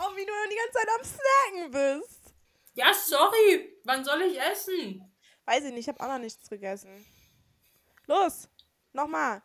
[0.00, 2.34] auch, wie du die ganze Zeit am Snacken bist.
[2.74, 3.78] Ja, sorry.
[3.84, 5.12] Wann soll ich essen?
[5.44, 7.04] Weiß ich nicht, ich habe auch noch nichts gegessen.
[8.06, 8.48] Los,
[8.92, 9.42] nochmal.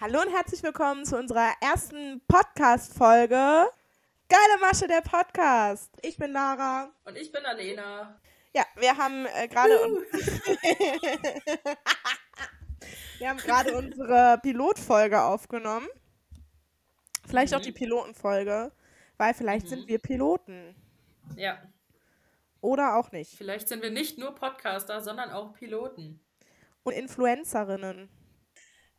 [0.00, 3.68] Hallo und herzlich willkommen zu unserer ersten Podcast-Folge.
[4.30, 5.90] Geile Masche, der Podcast.
[6.00, 6.90] Ich bin Lara.
[7.04, 8.18] Und ich bin Alena.
[8.54, 9.72] Ja, wir haben äh, gerade
[13.18, 15.86] wir haben gerade unsere Pilotfolge aufgenommen.
[17.26, 17.64] Vielleicht auch Mhm.
[17.64, 18.72] die Pilotenfolge,
[19.18, 19.88] weil vielleicht sind Mhm.
[19.88, 20.74] wir Piloten
[21.36, 21.62] Ja,
[22.60, 23.36] oder auch nicht.
[23.36, 26.18] vielleicht sind wir nicht nur Podcaster, sondern auch Piloten.
[26.82, 28.08] Und Influencerinnen.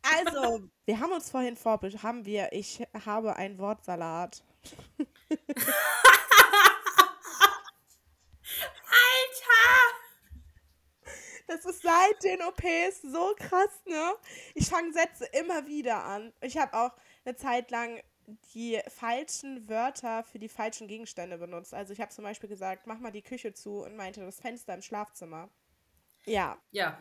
[0.02, 4.42] Also, wir haben uns vorhin vorbereitet, haben wir, ich habe einen Wortsalat.
[11.48, 14.14] Das ist seit den OPs so krass, ne?
[14.54, 16.32] Ich fange Sätze immer wieder an.
[16.40, 16.92] Ich habe auch
[17.24, 18.00] eine Zeit lang
[18.54, 21.74] die falschen Wörter für die falschen Gegenstände benutzt.
[21.74, 24.72] Also ich habe zum Beispiel gesagt, mach mal die Küche zu und meinte das Fenster
[24.74, 25.50] im Schlafzimmer.
[26.24, 26.56] Ja.
[26.70, 26.98] Ja,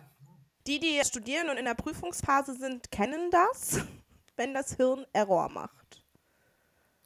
[0.67, 3.79] Die, die studieren und in der Prüfungsphase sind, kennen das,
[4.35, 6.03] wenn das Hirn Error macht.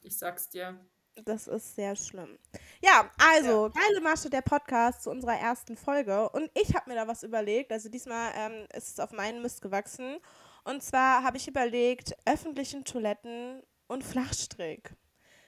[0.00, 0.80] ich sag's dir.
[1.24, 2.38] Das ist sehr schlimm.
[2.82, 6.28] Ja, also, geile Masche, der Podcast zu unserer ersten Folge.
[6.28, 7.72] Und ich habe mir da was überlegt.
[7.72, 10.18] Also diesmal ähm, ist es auf meinen Mist gewachsen.
[10.64, 14.94] Und zwar habe ich überlegt, öffentlichen Toiletten und Flachstrick.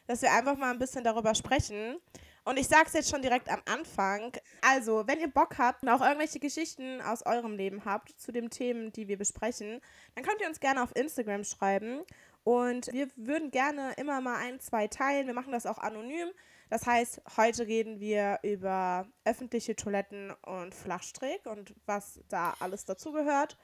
[0.06, 1.98] Dass wir einfach mal ein bisschen darüber sprechen.
[2.44, 4.32] Und ich sage es jetzt schon direkt am Anfang.
[4.62, 8.48] Also, wenn ihr Bock habt und auch irgendwelche Geschichten aus eurem Leben habt zu den
[8.48, 9.82] Themen, die wir besprechen,
[10.14, 12.00] dann könnt ihr uns gerne auf Instagram schreiben.
[12.44, 15.26] Und wir würden gerne immer mal ein, zwei teilen.
[15.26, 16.30] Wir machen das auch anonym.
[16.70, 23.58] Das heißt, heute reden wir über öffentliche Toiletten und Flachstrick und was da alles dazugehört.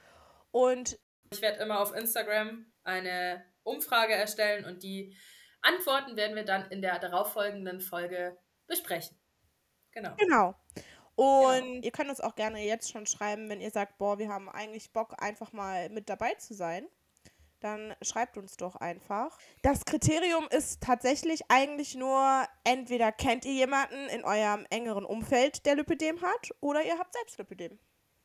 [0.51, 0.99] Und
[1.31, 5.15] Ich werde immer auf Instagram eine Umfrage erstellen und die
[5.61, 8.37] Antworten werden wir dann in der darauffolgenden Folge
[8.67, 9.17] besprechen.
[9.91, 10.15] Genau.
[10.17, 10.55] genau.
[11.15, 11.81] Und Genau.
[11.81, 14.91] ihr könnt uns auch gerne jetzt schon schreiben, wenn ihr sagt, boah, wir haben eigentlich
[14.91, 16.87] Bock, einfach mal mit dabei zu sein.
[17.61, 19.37] Dann schreibt uns doch einfach.
[19.63, 25.75] Das Kriterium ist tatsächlich eigentlich nur, entweder kennt ihr jemanden in eurem engeren Umfeld, der
[25.75, 27.79] Lipidem hat, oder ihr habt selbst Lipidem.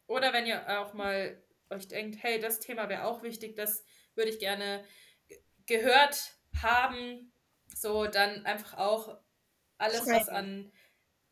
[0.07, 3.85] Oder wenn ihr auch mal euch denkt, hey, das Thema wäre auch wichtig, das
[4.17, 4.85] würde ich gerne
[5.29, 7.33] ge- gehört haben,
[7.75, 9.17] so dann einfach auch
[9.79, 10.73] alles, was an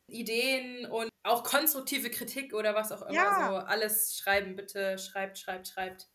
[0.06, 3.48] Ideen und auch konstruktive Kritik oder was auch immer, Ja.
[3.50, 6.08] so alles schreiben, bitte schreibt, schreibt, schreibt.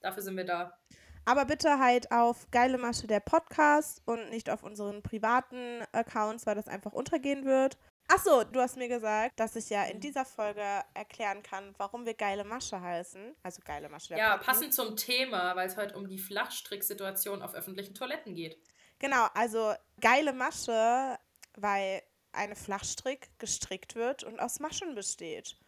[0.00, 0.78] Dafür sind wir da.
[1.24, 6.54] Aber bitte halt auf Geile Masche der Podcast und nicht auf unseren privaten Accounts, weil
[6.54, 7.76] das einfach untergehen wird.
[8.10, 10.00] Achso, du hast mir gesagt, dass ich ja in Mhm.
[10.00, 10.64] dieser Folge
[10.94, 13.36] erklären kann, warum wir Geile Masche heißen.
[13.42, 14.46] Also Geile Masche der Ja, Podcast.
[14.60, 18.56] passend zum Thema, weil es heute um die Flachstricksituation auf öffentlichen Toiletten geht.
[18.98, 21.18] Genau, also geile Masche,
[21.56, 25.58] weil eine Flachstrick gestrickt wird und aus Maschen besteht.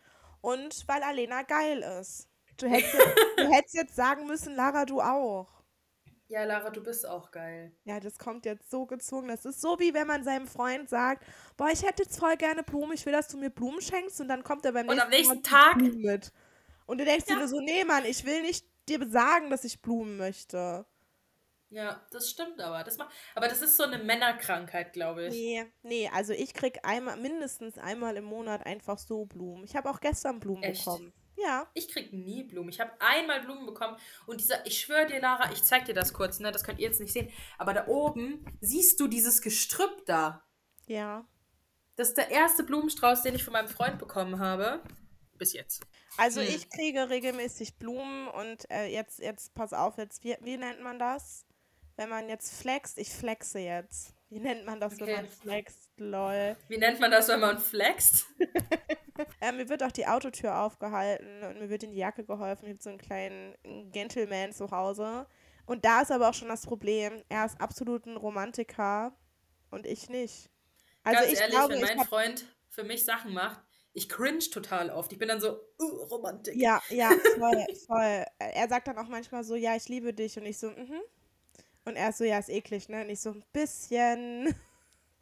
[0.40, 2.29] Und weil Alena geil ist.
[2.60, 5.48] Du hättest, jetzt, du hättest jetzt sagen müssen, Lara, du auch.
[6.28, 7.72] Ja, Lara, du bist auch geil.
[7.84, 9.28] Ja, das kommt jetzt so gezwungen.
[9.28, 11.24] Das ist so, wie wenn man seinem Freund sagt,
[11.56, 14.20] boah, ich hätte jetzt voll gerne Blumen, ich will, dass du mir Blumen schenkst.
[14.20, 16.32] Und dann kommt er beim Und nächsten, am nächsten Tag- Blumen mit.
[16.86, 17.38] Und du denkst dir Ja.
[17.40, 20.84] nur so, nee, Mann, ich will nicht dir sagen, dass ich Blumen möchte.
[21.72, 22.82] Ja, das stimmt aber.
[22.82, 25.34] Das macht, aber das ist so eine Männerkrankheit, glaube ich.
[25.34, 29.62] Nee, nee, also ich krieg einmal, mindestens einmal im Monat einfach so Blumen.
[29.64, 30.84] Ich habe auch gestern Blumen Echt?
[30.84, 31.12] bekommen.
[31.42, 31.66] Ja.
[31.74, 32.68] Ich krieg nie Blumen.
[32.70, 33.96] Ich habe einmal Blumen bekommen
[34.26, 36.52] und dieser, ich schwöre dir, Lara, ich zeig dir das kurz, ne?
[36.52, 37.30] Das könnt ihr jetzt nicht sehen.
[37.58, 40.44] Aber da oben siehst du dieses Gestrüpp da.
[40.86, 41.24] Ja.
[41.96, 44.82] Das ist der erste Blumenstrauß, den ich von meinem Freund bekommen habe.
[45.38, 45.82] Bis jetzt.
[46.18, 46.48] Also Hm.
[46.48, 50.98] ich kriege regelmäßig Blumen und äh, jetzt, jetzt, pass auf, jetzt, wie, wie nennt man
[50.98, 51.46] das?
[51.96, 54.14] Wenn man jetzt flext, ich flexe jetzt.
[54.30, 55.16] Wie nennt man das, wenn Okay.
[55.16, 55.90] man flext?
[55.96, 56.56] Lol.
[56.68, 58.26] Wie nennt man das, wenn man flext?
[59.40, 62.66] Äh, mir wird auch die Autotür aufgehalten und mir wird in die Jacke geholfen.
[62.66, 63.54] Ich habe so einen kleinen
[63.92, 65.26] Gentleman zu Hause.
[65.66, 69.12] Und da ist aber auch schon das Problem, er ist absolut ein Romantiker
[69.70, 70.50] und ich nicht.
[71.04, 73.62] Also Ganz ich ehrlich, glaube, wenn mein Freund für mich Sachen macht,
[73.92, 75.12] ich cringe total oft.
[75.12, 76.54] Ich bin dann so, uh, Romantik.
[76.56, 78.24] Ja, ja, voll, voll.
[78.38, 80.38] Er sagt dann auch manchmal so, ja, ich liebe dich.
[80.38, 81.00] Und ich so, mhm.
[81.84, 83.02] Und er ist so, ja, ist eklig, ne?
[83.02, 84.54] Und ich so, ein bisschen.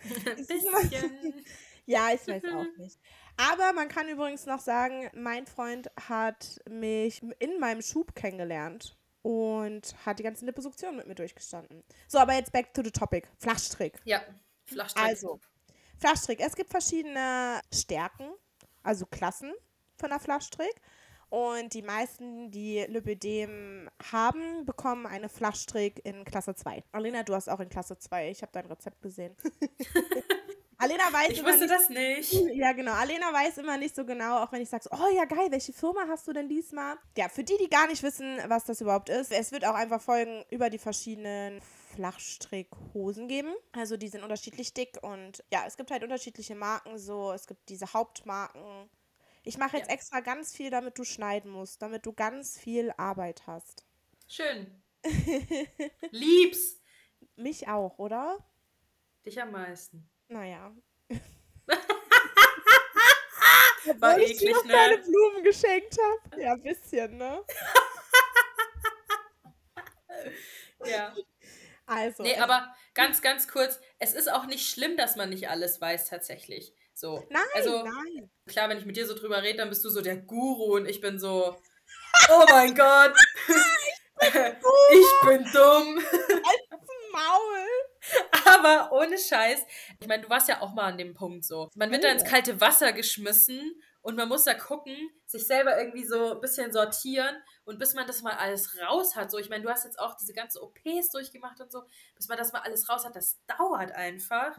[0.26, 1.44] Ein bisschen.
[1.86, 2.98] Ja, ich weiß auch nicht.
[3.38, 9.94] Aber man kann übrigens noch sagen, mein Freund hat mich in meinem Schub kennengelernt und
[10.04, 11.84] hat die ganze Liposuktion mit mir durchgestanden.
[12.08, 13.28] So, aber jetzt back to the topic.
[13.38, 14.00] Flachstrick.
[14.04, 14.22] Ja,
[14.64, 15.04] Flachstrick.
[15.04, 15.40] Also,
[15.98, 16.40] Flachstrick.
[16.40, 18.28] Es gibt verschiedene Stärken.
[18.82, 19.52] also Klassen
[19.96, 20.74] von der Flaschtrick.
[21.30, 26.82] Und die meisten, die Lipödem haben, bekommen eine Flaschtrick in Klasse 2.
[26.92, 28.30] Alena, du hast auch in Klasse 2.
[28.30, 29.36] Ich habe dein Rezept gesehen.
[30.80, 32.32] Alena weiß Ich immer wusste nicht, das nicht.
[32.56, 32.92] ja, genau.
[32.92, 35.72] Alena weiß immer nicht so genau, auch wenn ich sage, so, oh ja, geil, welche
[35.72, 36.96] Firma hast du denn diesmal?
[37.16, 40.00] Ja, für die, die gar nicht wissen, was das überhaupt ist, es wird auch einfach
[40.00, 41.60] Folgen über die verschiedenen
[41.96, 43.52] Flachstrickhosen geben.
[43.72, 47.32] Also die sind unterschiedlich dick und ja, es gibt halt unterschiedliche Marken so.
[47.32, 48.88] Es gibt diese Hauptmarken.
[49.42, 49.94] Ich mache jetzt Ja.
[49.94, 53.84] extra ganz viel, damit du schneiden musst, damit du ganz viel Arbeit hast.
[54.28, 54.80] Schön.
[56.10, 56.78] Lieb's.
[57.34, 58.38] Mich auch, oder?
[59.24, 60.08] Dich am meisten.
[60.28, 60.72] Naja.
[64.00, 65.02] War Obwohl ich dir eklig, noch keine ne?
[65.02, 66.42] Blumen geschenkt habe.
[66.42, 67.44] Ja, ein bisschen, ne?
[70.84, 71.14] Ja.
[71.86, 72.22] Also.
[72.22, 75.80] Nee, es- aber ganz, ganz kurz, es ist auch nicht schlimm, dass man nicht alles
[75.80, 76.72] weiß tatsächlich.
[76.94, 77.24] So.
[77.30, 78.30] Nein, also, nein.
[78.46, 80.86] klar, wenn ich mit dir so drüber rede, dann bist du so der Guru und
[80.86, 81.56] ich bin so,
[82.30, 83.14] oh mein Gott,
[84.20, 85.94] ich bin dumm.
[87.12, 87.66] Maul.
[88.48, 89.64] Aber ohne Scheiß,
[90.00, 91.70] ich meine, du warst ja auch mal an dem Punkt so.
[91.74, 94.96] Man wird da ins kalte Wasser geschmissen und man muss da gucken,
[95.26, 99.30] sich selber irgendwie so ein bisschen sortieren und bis man das mal alles raus hat.
[99.30, 101.82] So, ich meine, du hast jetzt auch diese ganzen OPs durchgemacht und so,
[102.16, 104.58] bis man das mal alles raus hat, das dauert einfach.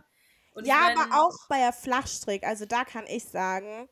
[0.54, 3.90] Und ich Ja, mein, aber auch bei der Flachstrick, also da kann ich sagen,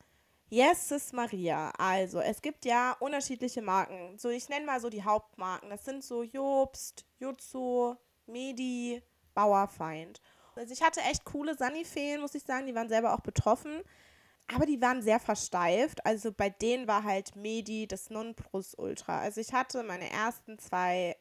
[0.49, 1.71] Jesus Maria.
[1.77, 4.17] Also, es gibt ja unterschiedliche Marken.
[4.17, 5.69] So, ich nenne mal so die Hauptmarken.
[5.69, 7.95] Das sind so Jobst, Jutsu,
[8.27, 9.03] Medi,
[9.37, 10.19] Bauerfeind.
[10.55, 12.65] Also, ich hatte echt coole Sanifeen, muss ich sagen.
[12.65, 13.83] Die waren selber auch betroffen.
[14.53, 16.05] Aber die waren sehr versteift.
[16.05, 19.19] Also bei denen war halt Medi das Nonplusultra.
[19.19, 21.17] Also ich hatte meine ersten zwei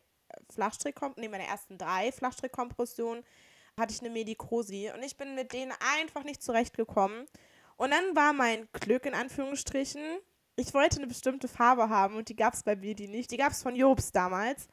[0.50, 3.24] Flachstrickkompressionen, nee, meine ersten drei Flachstrickkompressionen
[3.78, 7.26] hatte ich eine Medikosi und ich bin mit denen einfach nicht zurechtgekommen.
[7.76, 10.02] Und dann war mein Glück in Anführungsstrichen,
[10.56, 13.30] ich wollte eine bestimmte Farbe haben und die gab es bei Medi nicht.
[13.30, 14.68] Die gab es von Jobst damals.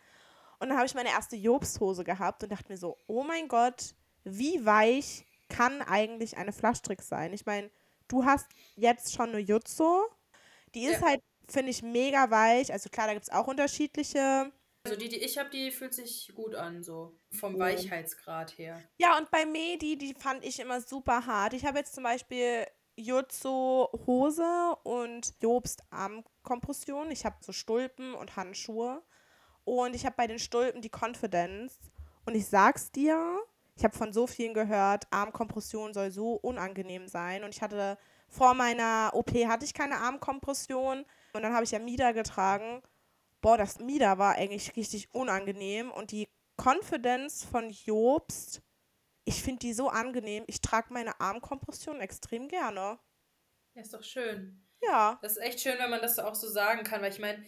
[0.60, 3.96] Und dann habe ich meine erste Jobst-Hose gehabt und dachte mir so, oh mein Gott,
[4.24, 7.34] wie weich kann eigentlich eine Flachstrick sein?
[7.34, 7.70] Ich meine,
[8.08, 10.02] du hast jetzt schon eine Jutsu.
[10.74, 11.08] Die ist Ja.
[11.10, 12.72] halt, finde ich, mega weich.
[12.72, 14.52] Also klar, da gibt es auch unterschiedliche.
[14.86, 17.60] Also die, die ich habe, die fühlt sich gut an, so vom Oh.
[17.60, 18.82] Weichheitsgrad her.
[18.98, 21.54] Ja, und bei Medi, die fand ich immer super hart.
[21.54, 22.66] Ich habe jetzt zum Beispiel
[22.96, 27.12] Jutsu Hose und Jobst Armkompression.
[27.12, 29.02] Ich habe so Stulpen und Handschuhe.
[29.66, 31.78] Und ich habe bei den Stulpen die Confidence.
[32.26, 33.42] Und ich sag's dir,
[33.76, 37.44] ich habe von so vielen gehört, Armkompression soll so unangenehm sein.
[37.44, 41.06] Und ich hatte vor meiner OP hatte ich keine Armkompression.
[41.34, 42.82] Und dann habe ich ja Mida getragen.
[43.42, 45.92] Boah, das Mida war eigentlich richtig unangenehm.
[45.92, 46.28] Und die
[46.58, 48.62] Confidence von Jobst,
[49.26, 50.44] ich finde die so angenehm.
[50.48, 53.00] Ich trage meine Armkompression extrem gerne.
[53.76, 54.64] Ja, ist doch schön.
[54.82, 55.18] Ja.
[55.22, 57.44] Das ist echt schön, wenn man das auch so sagen kann, weil ich meine,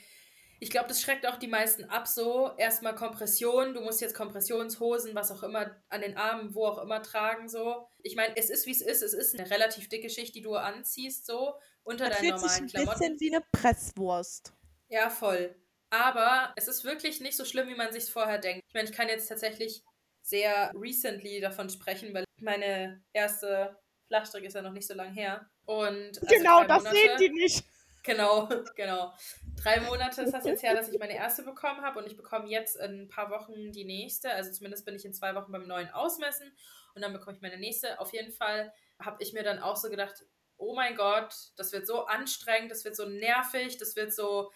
[0.59, 2.51] ich glaube, das schreckt auch die meisten ab so.
[2.57, 7.01] Erstmal Kompression, du musst jetzt Kompressionshosen, was auch immer, an den Armen, wo auch immer
[7.03, 7.87] tragen so.
[8.03, 10.55] Ich meine, es ist wie es ist, es ist eine relativ dicke Schicht, die du
[10.55, 12.99] anziehst so, unter Das deinen fühlt sich normalen ein Klamotten.
[12.99, 14.53] bisschen wie eine Presswurst.
[14.89, 15.55] Ja, voll.
[15.89, 18.63] Aber es ist wirklich nicht so schlimm, wie man sich vorher denkt.
[18.67, 19.83] Ich meine, ich kann jetzt tatsächlich
[20.21, 23.77] sehr recently davon sprechen, weil meine erste
[24.07, 25.49] Flachstrick ist ja noch nicht so lange her.
[25.65, 27.63] Und also genau, das Monate- sehen die nicht.
[28.05, 29.13] Genau, genau.
[29.61, 32.47] Drei Monate ist das jetzt her, dass ich meine erste bekommen habe und ich bekomme
[32.47, 34.31] jetzt in ein paar Wochen die nächste.
[34.31, 36.55] Also zumindest bin ich in zwei Wochen beim neuen Ausmessen
[36.93, 37.99] und dann bekomme ich meine nächste.
[37.99, 40.25] Auf jeden Fall habe ich mir dann auch so gedacht,
[40.57, 44.51] oh mein Gott, das wird so anstrengend, das wird so nervig, das wird so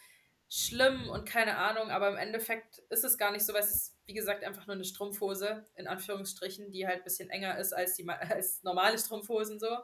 [0.48, 3.98] schlimm und keine Ahnung, aber im Endeffekt ist es gar nicht so, weil es ist,
[4.06, 7.96] wie gesagt, einfach nur eine Strumpfhose, in Anführungsstrichen, die halt ein bisschen enger ist als,
[7.96, 9.77] die, als normale Strumpfhosen so.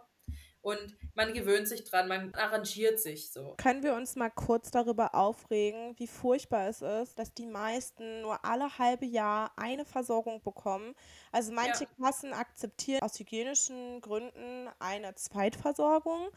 [0.66, 3.54] Und man gewöhnt sich dran, man arrangiert sich so.
[3.58, 8.44] Können wir uns mal kurz darüber aufregen, wie furchtbar es ist, dass die meisten nur
[8.44, 10.96] alle halbe Jahr eine Versorgung bekommen?
[11.32, 11.90] Also manche Ja.
[12.04, 16.30] Kassen akzeptieren aus hygienischen Gründen eine Zweitversorgung.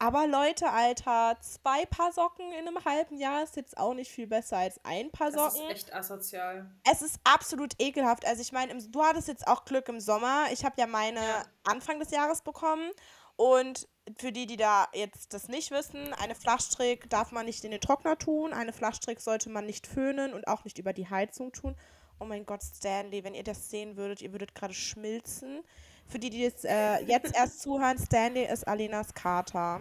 [0.00, 4.28] Aber Leute, Alter, zwei Paar Socken in einem halben Jahr ist jetzt auch nicht viel
[4.28, 5.70] besser als ein Paar Das ist Socken.
[5.70, 6.70] echt asozial.
[6.88, 8.24] Es ist absolut ekelhaft.
[8.24, 10.46] Also ich meine, du hattest jetzt auch Glück im Sommer.
[10.52, 11.44] Ich habe ja meine Ja.
[11.64, 12.90] Anfang des Jahres bekommen.
[13.38, 13.86] Und
[14.18, 17.80] für die, die da jetzt das nicht wissen, eine Flachstrick darf man nicht in den
[17.80, 18.52] Trockner tun.
[18.52, 21.76] Eine Flachstrick sollte man nicht föhnen und auch nicht über die Heizung tun.
[22.18, 25.62] Oh mein Gott, Stanley, wenn ihr das sehen würdet, ihr würdet gerade schmilzen.
[26.08, 29.80] Für die, die jetzt, äh, jetzt erst zuhören, Stanley ist Alenas Kater.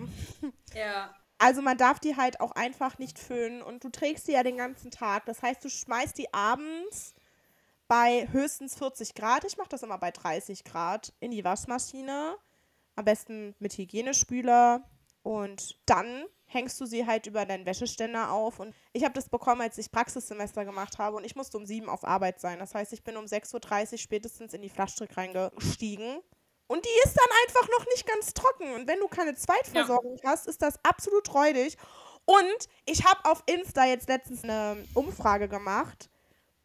[0.75, 1.15] Ja.
[1.39, 4.57] Also man darf die halt auch einfach nicht föhnen und du trägst die ja den
[4.57, 5.25] ganzen Tag.
[5.25, 7.15] Das heißt, du schmeißt die abends
[7.87, 12.35] bei höchstens 40 Grad, ich mache das immer bei 30 Grad, in die Waschmaschine.
[12.97, 14.83] Am besten mit Hygienespüler
[15.23, 18.59] Und dann hängst du sie halt über deinen Wäscheständer auf.
[18.59, 21.89] Und ich habe das bekommen, als ich Praxissemester gemacht habe und ich musste um sieben
[21.89, 22.59] auf Arbeit sein.
[22.59, 26.19] Das heißt, ich bin um 6.30 Uhr spätestens in die Flaschstrick reingestiegen.
[26.67, 28.73] Und die ist dann einfach noch nicht ganz trocken.
[28.73, 30.31] Und wenn du keine Zweitversorgung ja.
[30.31, 31.77] hast, ist das absolut räudig.
[32.25, 36.09] Und ich habe auf Insta jetzt letztens eine Umfrage gemacht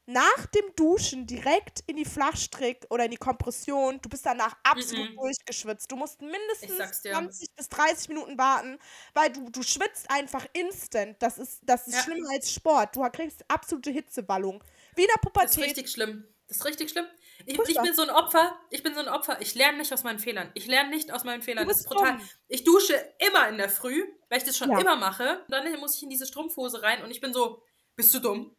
[0.07, 5.11] nach dem Duschen direkt in die Flachstrick oder in die Kompression, du bist danach absolut
[5.11, 5.21] mm -mm.
[5.21, 5.91] durchgeschwitzt.
[5.91, 8.79] Du musst mindestens 20 bis 30 Minuten warten,
[9.15, 11.17] weil du, du schwitzt einfach instant.
[11.21, 12.03] Das ist, das ist ja.
[12.03, 12.97] schlimmer als Sport.
[12.97, 14.65] Du kriegst absolute Hitzewallung.
[14.97, 15.51] Wie in der Pubertät.
[15.51, 16.27] Das ist richtig schlimm.
[16.49, 17.07] Das ist richtig schlimm.
[17.47, 18.59] Ich, ich, bin so ein Opfer.
[18.71, 19.41] Ich bin so ein Opfer.
[19.41, 20.51] Ich lerne nicht aus meinen Fehlern.
[20.55, 21.67] Ich lerne nicht aus meinen Fehlern.
[21.67, 22.19] Das ist brutal.
[22.19, 22.29] Dumm.
[22.49, 24.79] Ich dusche immer in der Früh, weil ich das schon ja.
[24.79, 25.45] immer mache.
[25.49, 27.63] Dann muss ich in diese Strumpfhose rein und ich bin so,
[27.97, 28.55] bist du dumm?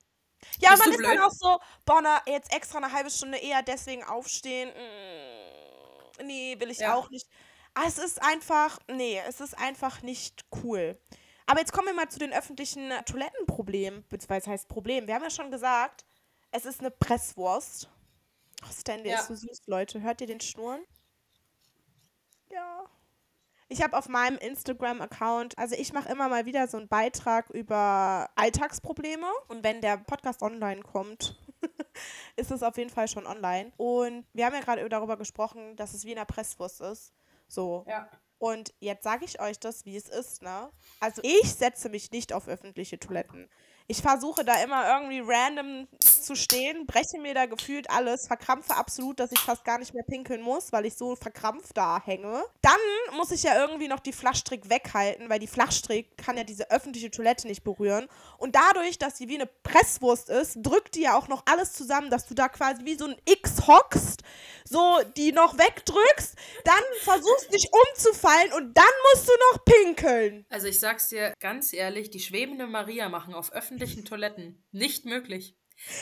[0.60, 1.10] Ja, Bist man ist blöd?
[1.10, 4.70] dann auch so, na, jetzt extra eine halbe Stunde eher deswegen aufstehen.
[4.70, 6.96] Mm, nee, will ich ja.
[6.96, 7.28] auch nicht.
[7.74, 11.00] Ah, es ist einfach, nee, es ist einfach nicht cool.
[11.46, 15.08] Aber jetzt kommen wir mal zu den öffentlichen Toilettenproblemen, beziehungsweise heißt Problem.
[15.08, 16.06] Wir haben ja schon gesagt,
[16.52, 17.90] es ist eine Presswurst.
[18.64, 19.20] Oh, Stanley ja.
[19.20, 20.02] ist so süß, Leute.
[20.02, 20.84] Hört ihr den Schnurren?
[22.50, 22.86] Ja.
[23.74, 28.30] Ich habe auf meinem Instagram-Account, also ich mache immer mal wieder so einen Beitrag über
[28.36, 29.26] Alltagsprobleme.
[29.48, 31.42] Und wenn der Podcast online kommt,
[32.36, 33.74] ist es auf jeden Fall schon online.
[33.78, 37.14] Und wir haben ja gerade darüber gesprochen, dass es wie in der Presswurst ist.
[37.48, 37.84] So.
[37.88, 38.08] Ja.
[38.38, 40.70] Und jetzt sage ich euch das, wie es ist, ne?
[41.00, 43.50] Also ich setze mich nicht auf öffentliche Toiletten.
[43.94, 49.20] Ich versuche da immer irgendwie random zu stehen, breche mir da gefühlt alles, verkrampfe absolut,
[49.20, 52.44] dass ich fast gar nicht mehr pinkeln muss, weil ich so verkrampft da hänge.
[52.64, 52.74] Dann
[53.16, 57.12] muss ich ja irgendwie noch die Flachstrick weghalten, weil die Flachstrick kann ja diese öffentliche
[57.12, 58.08] Toilette nicht berühren.
[58.40, 62.10] Und dadurch, dass sie wie eine Presswurst ist, drückt die ja auch noch alles zusammen,
[62.10, 64.24] dass du da quasi wie so ein X hockst,
[64.64, 70.46] so die noch wegdrückst, dann versuchst dich umzufallen und dann musst du noch pinkeln.
[70.50, 74.64] Also ich sag's dir ganz ehrlich, die schwebende Maria machen auf öffentlichen öffentlichen Toiletten.
[74.72, 75.58] Nicht möglich.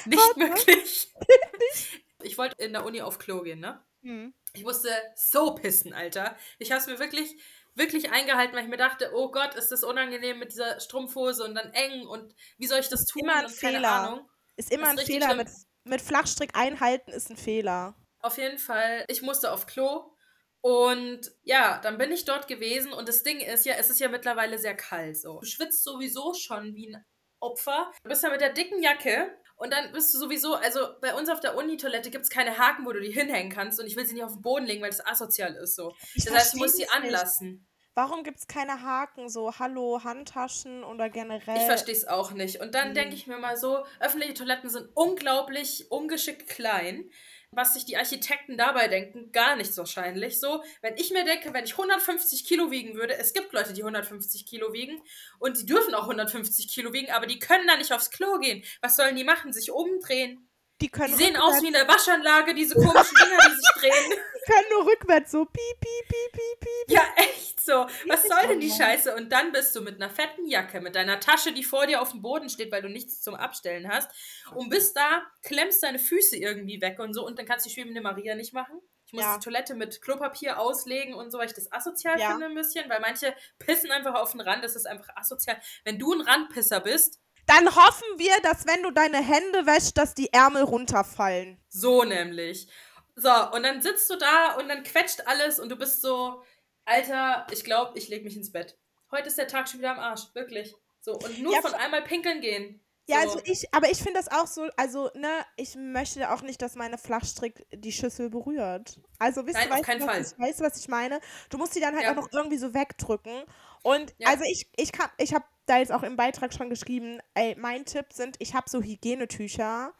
[0.05, 0.35] Nicht Was?
[0.35, 1.13] möglich.
[2.23, 3.83] ich wollte in der Uni auf Klo gehen, ne?
[4.01, 4.33] Mhm.
[4.53, 6.35] Ich musste so pissen, Alter.
[6.59, 7.35] Ich habe es mir wirklich,
[7.75, 11.55] wirklich eingehalten, weil ich mir dachte, oh Gott, ist das unangenehm mit dieser Strumpfhose und
[11.55, 13.23] dann eng und wie soll ich das tun?
[13.23, 14.25] Immer ein und Fehler.
[14.57, 15.35] Ist immer ein Fehler.
[15.35, 15.50] Mit,
[15.85, 17.95] mit Flachstrick einhalten ist ein Fehler.
[18.19, 20.15] Auf jeden Fall, ich musste auf Klo
[20.61, 24.09] und ja, dann bin ich dort gewesen und das Ding ist ja, es ist ja
[24.09, 25.39] mittlerweile sehr kalt so.
[25.39, 27.03] Du schwitzt sowieso schon wie ein
[27.41, 27.91] Opfer.
[28.03, 31.29] Du bist da mit der dicken Jacke und dann bist du sowieso, also bei uns
[31.29, 34.05] auf der Uni-Toilette gibt es keine Haken, wo du die hinhängen kannst und ich will
[34.05, 35.93] sie nicht auf den Boden legen, weil das asozial ist so.
[36.15, 37.67] Ich das heißt, du musst sie anlassen.
[37.93, 41.57] Warum gibt es keine Haken, so Hallo, Handtaschen oder generell?
[41.57, 42.62] Ich verstehe es auch nicht.
[42.62, 42.93] Und dann hm.
[42.93, 47.10] denke ich mir mal so, öffentliche Toiletten sind unglaublich ungeschickt klein
[47.51, 50.39] was sich die Architekten dabei denken, gar nichts wahrscheinlich.
[50.39, 53.81] So, wenn ich mir denke, wenn ich 150 Kilo wiegen würde, es gibt Leute, die
[53.81, 55.01] 150 Kilo wiegen
[55.39, 58.63] und die dürfen auch 150 Kilo wiegen, aber die können da nicht aufs Klo gehen.
[58.81, 59.51] Was sollen die machen?
[59.51, 60.50] Sich umdrehen?
[60.81, 64.19] Die, können die sehen aus wie in der Waschanlage, diese komischen Dinger, die sich drehen.
[64.41, 66.97] Die können nur rückwärts so piep, piep, piep, piep, piep.
[66.97, 67.85] Ja, echt so.
[68.07, 69.15] Was soll denn die Scheiße?
[69.15, 72.09] Und dann bist du mit einer fetten Jacke, mit deiner Tasche, die vor dir auf
[72.09, 74.09] dem Boden steht, weil du nichts zum Abstellen hast,
[74.55, 77.75] und bist da, klemmst deine Füße irgendwie weg und so, und dann kannst du die
[77.75, 78.81] schwebende Maria nicht machen.
[79.05, 79.38] Ich muss ja.
[79.38, 82.31] die Toilette mit Klopapier auslegen und so, weil ich das asozial ja.
[82.31, 85.61] finde ein bisschen, weil manche pissen einfach auf den Rand, das ist einfach asozial.
[85.83, 90.13] Wenn du ein Randpisser bist, dann hoffen wir, dass wenn du deine Hände wäschst, dass
[90.13, 91.60] die Ärmel runterfallen.
[91.69, 92.67] So nämlich.
[93.15, 96.43] So, und dann sitzt du da und dann quetscht alles und du bist so,
[96.86, 98.77] Alter, ich glaube, ich leg mich ins Bett.
[99.12, 100.74] Heute ist der Tag schon wieder am Arsch, wirklich.
[101.01, 102.81] So, und nur ja, von einmal pinkeln gehen.
[103.07, 106.62] Ja, also ich, aber ich finde das auch so, also, ne, ich möchte auch nicht,
[106.62, 109.00] dass meine Flachstrick die Schüssel berührt.
[109.19, 110.21] Also, wisst Nein, du, weißt, was, Fall.
[110.21, 111.19] Ich, weißt du, was ich meine?
[111.50, 112.12] Du musst die dann halt ja.
[112.12, 113.43] auch noch irgendwie so wegdrücken.
[113.83, 114.29] Und ja.
[114.29, 115.45] also ich, ich, kann, ich habe
[115.80, 119.94] jetzt auch im Beitrag schon geschrieben, ey, mein Tipp sind, ich habe so Hygienetücher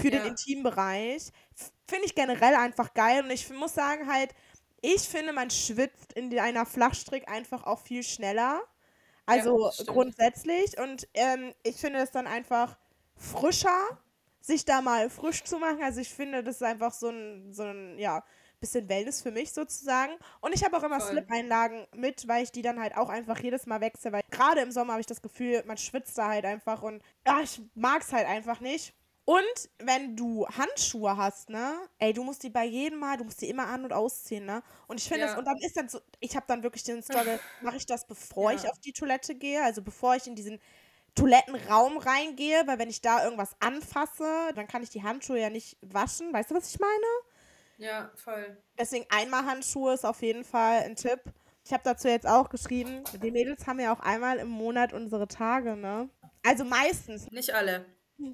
[0.00, 0.18] für ja.
[0.18, 1.30] den Intimbereich.
[1.86, 3.22] Finde ich generell einfach geil.
[3.22, 4.34] Und ich muss sagen halt,
[4.82, 8.62] ich finde, man schwitzt in einer Flachstrick einfach auch viel schneller.
[9.26, 10.78] Also ja, grundsätzlich.
[10.78, 12.76] Und ähm, ich finde es dann einfach
[13.16, 14.00] frischer,
[14.40, 15.82] sich da mal frisch zu machen.
[15.82, 18.22] Also ich finde, das ist einfach so ein, so ein, ja,
[18.60, 20.12] bisschen Wellness für mich sozusagen.
[20.40, 23.66] Und ich habe auch immer Slip-Einlagen mit, weil ich die dann halt auch einfach jedes
[23.66, 26.82] Mal wechsle, weil gerade im Sommer habe ich das Gefühl, man schwitzt da halt einfach
[26.82, 28.94] und ja, ich mag es halt einfach nicht.
[29.26, 33.40] Und wenn du Handschuhe hast, ne, ey, du musst die bei jedem Mal, du musst
[33.40, 34.62] die immer an- und ausziehen, ne?
[34.86, 35.26] Und ich finde ja.
[35.26, 38.06] das, und dann ist dann so, ich habe dann wirklich den Struggle, mache ich das,
[38.06, 38.58] bevor ja.
[38.58, 40.60] ich auf die Toilette gehe, also bevor ich in diesen
[41.16, 45.76] Toilettenraum reingehe, weil wenn ich da irgendwas anfasse, dann kann ich die Handschuhe ja nicht
[45.80, 46.32] waschen.
[46.32, 47.06] Weißt du, was ich meine?
[47.78, 48.56] Ja, voll.
[48.78, 51.20] Deswegen einmal Handschuhe ist auf jeden Fall ein Tipp.
[51.64, 55.26] Ich habe dazu jetzt auch geschrieben, wir Mädels haben ja auch einmal im Monat unsere
[55.26, 56.08] Tage, ne?
[56.44, 57.30] Also meistens.
[57.30, 57.84] Nicht alle.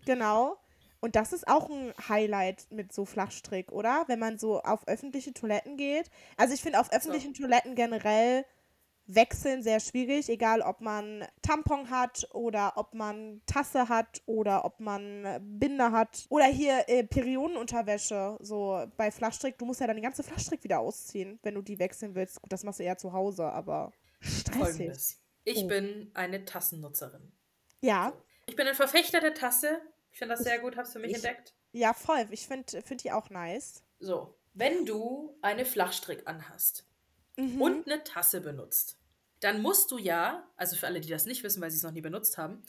[0.05, 0.59] Genau.
[1.01, 4.05] Und das ist auch ein Highlight mit so Flachstrick, oder?
[4.07, 6.11] Wenn man so auf öffentliche Toiletten geht.
[6.37, 7.43] Also ich finde auf öffentlichen so.
[7.43, 8.45] Toiletten generell
[9.07, 14.81] wechseln sehr schwierig, egal ob man Tampon hat oder ob man Tasse hat oder ob
[14.81, 19.59] man Binder hat oder hier äh, Periodenunterwäsche, so bei Flachstrick.
[19.59, 22.41] Du musst ja dann die ganze Flachstrick wieder ausziehen, wenn du die wechseln willst.
[22.41, 24.61] Gut, das machst du eher zu Hause, aber stressig.
[24.61, 25.23] Folgendes.
[25.45, 25.69] Ich oh.
[25.69, 27.33] bin eine Tassennutzerin.
[27.81, 28.13] Ja.
[28.47, 29.81] Ich bin ein Verfechter der Tasse.
[30.11, 31.55] Ich finde das sehr gut, hab's für mich ich, entdeckt.
[31.73, 32.27] Ja, voll.
[32.31, 33.83] Ich finde find die auch nice.
[33.99, 36.87] So, wenn du eine Flachstrick anhast
[37.37, 37.61] mhm.
[37.61, 38.99] und eine Tasse benutzt,
[39.41, 41.91] dann musst du ja, also für alle, die das nicht wissen, weil sie es noch
[41.91, 42.63] nie benutzt haben,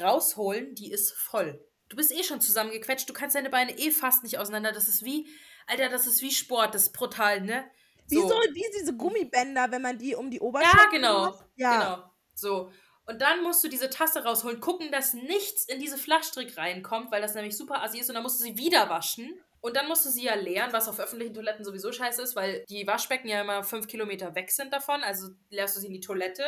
[0.00, 1.64] rausholen, die ist voll.
[1.88, 4.72] Du bist eh schon zusammengequetscht, du kannst deine Beine eh fast nicht auseinander.
[4.72, 5.28] Das ist wie,
[5.66, 7.64] Alter, das ist wie Sport, das ist brutal, ne?
[8.06, 8.16] So.
[8.16, 11.24] Wie so wie diese Gummibänder, wenn man die um die Oberschenkel Ja, genau.
[11.26, 11.46] Macht.
[11.56, 12.10] Ja, genau.
[12.34, 12.72] So.
[13.06, 17.20] Und dann musst du diese Tasse rausholen, gucken, dass nichts in diese Flachstrick reinkommt, weil
[17.20, 18.08] das nämlich super assi ist.
[18.08, 19.38] Und dann musst du sie wieder waschen.
[19.62, 22.64] Und dann musst du sie ja leeren, was auf öffentlichen Toiletten sowieso scheiße ist, weil
[22.68, 25.04] die Waschbecken ja immer fünf Kilometer weg sind davon.
[25.04, 26.44] Also leerst du sie in die Toilette.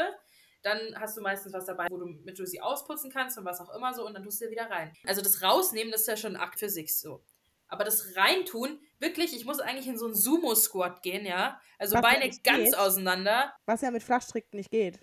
[0.63, 3.95] Dann hast du meistens was dabei, womit du sie ausputzen kannst und was auch immer
[3.95, 4.05] so.
[4.05, 4.93] Und dann tust du sie wieder rein.
[5.07, 7.23] Also das Rausnehmen, das ist ja schon ein Akt für sich so.
[7.69, 11.61] Aber das Reintun, wirklich, ich muss eigentlich in so einen Sumo-Squat gehen, ja.
[11.79, 12.77] Also was Beine ganz geht.
[12.77, 13.55] auseinander.
[13.65, 14.99] Was ja mit Flachstrick nicht geht.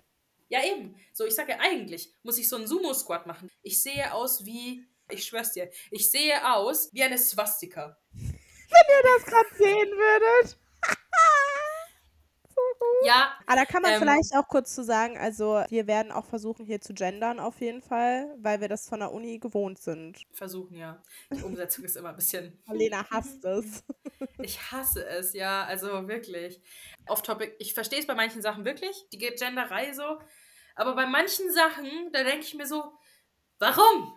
[0.48, 0.96] Ja, eben.
[1.14, 3.48] So, ich sage ja, eigentlich muss ich so einen Sumo-Squat machen.
[3.62, 7.98] Ich sehe aus wie, ich schwör's dir, ich sehe aus wie eine Swastika.
[8.72, 10.58] Wenn ihr das gerade sehen würdet.
[13.04, 13.32] Ja.
[13.46, 16.64] Aber da kann man ähm, vielleicht auch kurz zu sagen, also wir werden auch versuchen
[16.64, 20.22] hier zu gendern auf jeden Fall, weil wir das von der Uni gewohnt sind.
[20.32, 21.02] Versuchen, ja.
[21.32, 22.62] Die Umsetzung ist immer ein bisschen.
[22.72, 23.84] Lena hasst es.
[24.40, 26.60] ich hasse es, ja, also wirklich.
[27.08, 30.20] Off-Topic, ich verstehe es bei manchen Sachen wirklich, die Genderei so,
[30.76, 32.92] aber bei manchen Sachen, da denke ich mir so,
[33.58, 34.16] warum?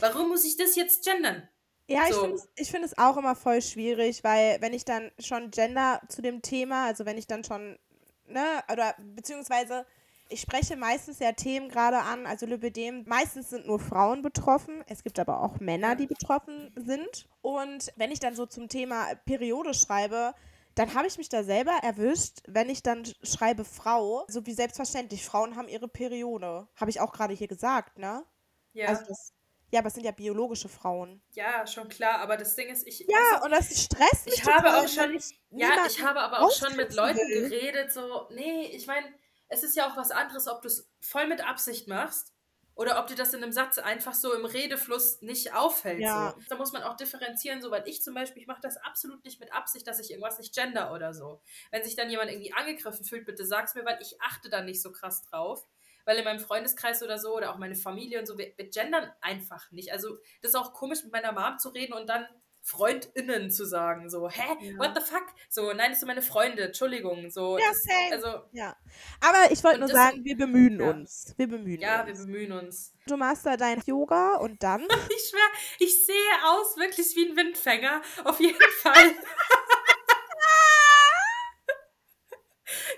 [0.00, 1.48] Warum muss ich das jetzt gendern?
[1.88, 6.00] Ja, ich finde es find auch immer voll schwierig, weil wenn ich dann schon Gender
[6.08, 7.78] zu dem Thema, also wenn ich dann schon,
[8.26, 9.86] ne, oder beziehungsweise
[10.28, 15.04] ich spreche meistens ja Themen gerade an, also Lipidem, meistens sind nur Frauen betroffen, es
[15.04, 17.28] gibt aber auch Männer, die betroffen sind.
[17.42, 20.34] Und wenn ich dann so zum Thema Periode schreibe,
[20.74, 25.24] dann habe ich mich da selber erwischt, wenn ich dann schreibe Frau, so wie selbstverständlich,
[25.24, 26.66] Frauen haben ihre Periode.
[26.74, 28.24] Habe ich auch gerade hier gesagt, ne?
[28.72, 28.88] Ja.
[28.88, 29.32] Also das,
[29.70, 31.22] ja, aber es sind ja biologische Frauen.
[31.32, 33.00] Ja, schon klar, aber das Ding ist, ich.
[33.00, 34.34] Ja, also, und das stresst mich.
[34.34, 35.14] Ich habe auch schon.
[35.14, 37.48] Ich ja, ich habe aber auch schon mit Leuten will.
[37.48, 39.06] geredet, so, nee, ich meine,
[39.48, 42.32] es ist ja auch was anderes, ob du es voll mit Absicht machst
[42.76, 46.00] oder ob dir das in einem Satz einfach so im Redefluss nicht auffällt.
[46.00, 46.34] Ja.
[46.36, 46.44] So.
[46.50, 49.40] Da muss man auch differenzieren, so, weil ich zum Beispiel, ich mache das absolut nicht
[49.40, 51.40] mit Absicht, dass ich irgendwas nicht gender oder so.
[51.70, 54.82] Wenn sich dann jemand irgendwie angegriffen fühlt, bitte sag's mir, weil ich achte da nicht
[54.82, 55.66] so krass drauf.
[56.06, 59.12] Weil in meinem Freundeskreis oder so oder auch meine Familie und so, wir, wir gendern
[59.20, 59.92] einfach nicht.
[59.92, 62.26] Also das ist auch komisch, mit meiner Mom zu reden und dann
[62.66, 64.10] FreundInnen zu sagen.
[64.10, 64.42] So, hä?
[64.60, 64.76] Ja.
[64.78, 65.24] What the fuck?
[65.48, 67.30] So, nein, das sind meine Freunde, Entschuldigung.
[67.30, 68.76] So, ja, das, also, ja.
[69.20, 70.90] Aber ich wollte nur sagen, wir bemühen ja.
[70.90, 71.32] uns.
[71.36, 72.08] Wir bemühen ja, uns.
[72.08, 72.92] wir bemühen uns.
[73.06, 74.82] Du machst da dein Yoga und dann?
[75.16, 78.02] ich schwör, ich sehe aus wirklich wie ein Windfänger.
[78.24, 78.94] Auf jeden Fall.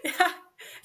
[0.04, 0.30] ja,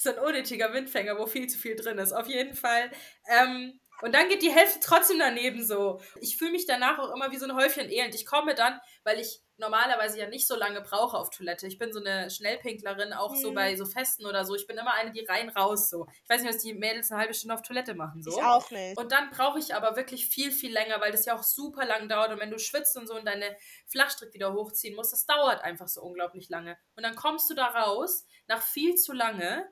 [0.04, 2.13] so ein unnötiger Windfänger, wo viel zu viel drin ist.
[2.13, 2.92] Auf jeden Fall.
[3.28, 6.02] Ähm, und dann geht die Hälfte trotzdem daneben so.
[6.20, 8.13] Ich fühle mich danach auch immer wie so ein Häufchen elend.
[8.16, 11.68] Ich komme dann, weil ich normalerweise ja nicht so lange brauche auf Toilette.
[11.68, 13.38] Ich bin so eine Schnellpinklerin, auch mhm.
[13.38, 14.56] so bei so Festen oder so.
[14.56, 16.08] Ich bin immer eine, die rein raus so.
[16.24, 18.32] Ich weiß nicht, was die Mädels eine halbe Stunde auf Toilette machen so.
[18.32, 18.98] Ich auch nicht.
[18.98, 22.10] Und dann brauche ich aber wirklich viel, viel länger, weil das ja auch super lang
[22.10, 22.32] dauert.
[22.32, 23.56] Und wenn du schwitzt und so und deine
[23.88, 26.78] Flachstrick wieder hochziehen musst, das dauert einfach so unglaublich lange.
[26.98, 29.66] Und dann kommst du da raus, nach viel zu lange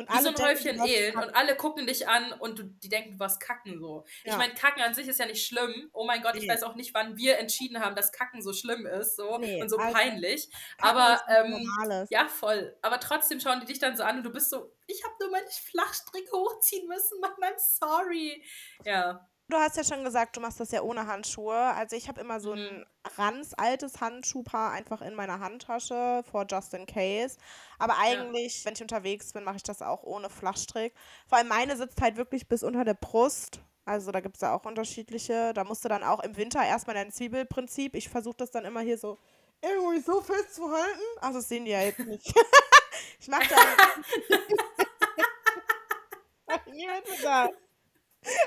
[0.00, 3.12] und Wie so ein Häufchen Ehen und alle gucken dich an und du, die denken,
[3.12, 4.04] du warst kacken so.
[4.24, 4.32] Ja.
[4.32, 5.90] Ich meine, kacken an sich ist ja nicht schlimm.
[5.92, 6.40] Oh mein Gott, nee.
[6.42, 9.60] ich weiß auch nicht, wann wir entschieden haben, dass kacken so schlimm ist so nee,
[9.60, 10.48] und so also, peinlich.
[10.78, 11.66] Aber ähm,
[12.10, 12.76] ja, voll.
[12.82, 15.30] Aber trotzdem schauen die dich dann so an und du bist so, ich habe nur
[15.30, 18.42] meinen Flachstrick hochziehen müssen, Mann, I'm sorry.
[18.84, 19.28] Ja.
[19.50, 21.54] Du hast ja schon gesagt, du machst das ja ohne Handschuhe.
[21.54, 22.84] Also ich habe immer so ein mhm.
[23.16, 27.36] ganz altes Handschuhpaar einfach in meiner Handtasche vor just in case.
[27.78, 28.66] Aber eigentlich, ja.
[28.66, 30.94] wenn ich unterwegs bin, mache ich das auch ohne Flachstrick.
[31.26, 33.60] Vor allem meine sitzt halt wirklich bis unter der Brust.
[33.84, 35.52] Also da gibt es ja auch unterschiedliche.
[35.52, 37.96] Da musst du dann auch im Winter erstmal dein Zwiebelprinzip.
[37.96, 39.18] Ich versuche das dann immer hier so
[39.62, 41.00] irgendwie so festzuhalten.
[41.20, 42.32] Also das sehen die ja jetzt nicht.
[43.20, 43.56] ich mache da.
[46.70, 47.69] Niemand gesagt.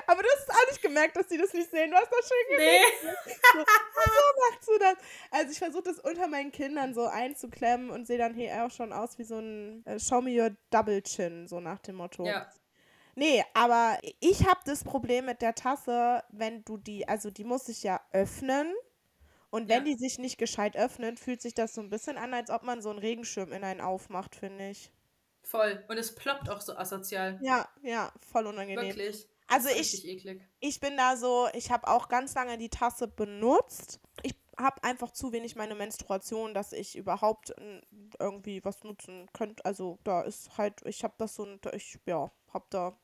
[0.05, 1.89] Aber du hast auch nicht gemerkt, dass sie das nicht sehen.
[1.89, 3.03] Du hast doch schön genickt.
[3.03, 3.35] Nee.
[3.53, 4.95] So, so machst du das.
[5.31, 8.93] Also ich versuche das unter meinen Kindern so einzuklemmen und sehe dann hier auch schon
[8.93, 12.25] aus wie so ein äh, Show me your double chin, so nach dem Motto.
[12.25, 12.47] Ja.
[13.15, 17.65] Nee, aber ich habe das Problem mit der Tasse, wenn du die, also die muss
[17.65, 18.73] sich ja öffnen.
[19.51, 19.93] Und wenn ja.
[19.93, 22.81] die sich nicht gescheit öffnet, fühlt sich das so ein bisschen an, als ob man
[22.81, 24.91] so einen Regenschirm in einen aufmacht, finde ich.
[25.43, 25.83] Voll.
[25.89, 27.37] Und es ploppt auch so asozial.
[27.43, 28.87] Ja, ja, voll unangenehm.
[28.87, 29.27] Wirklich.
[29.53, 30.03] Also ich,
[30.61, 33.99] ich bin da so, ich habe auch ganz lange die Tasse benutzt.
[34.23, 37.53] Ich habe einfach zu wenig meine Menstruation, dass ich überhaupt
[38.19, 39.63] irgendwie was nutzen könnte.
[39.63, 42.97] Also da ist halt, ich habe das so, ich ja, habe da,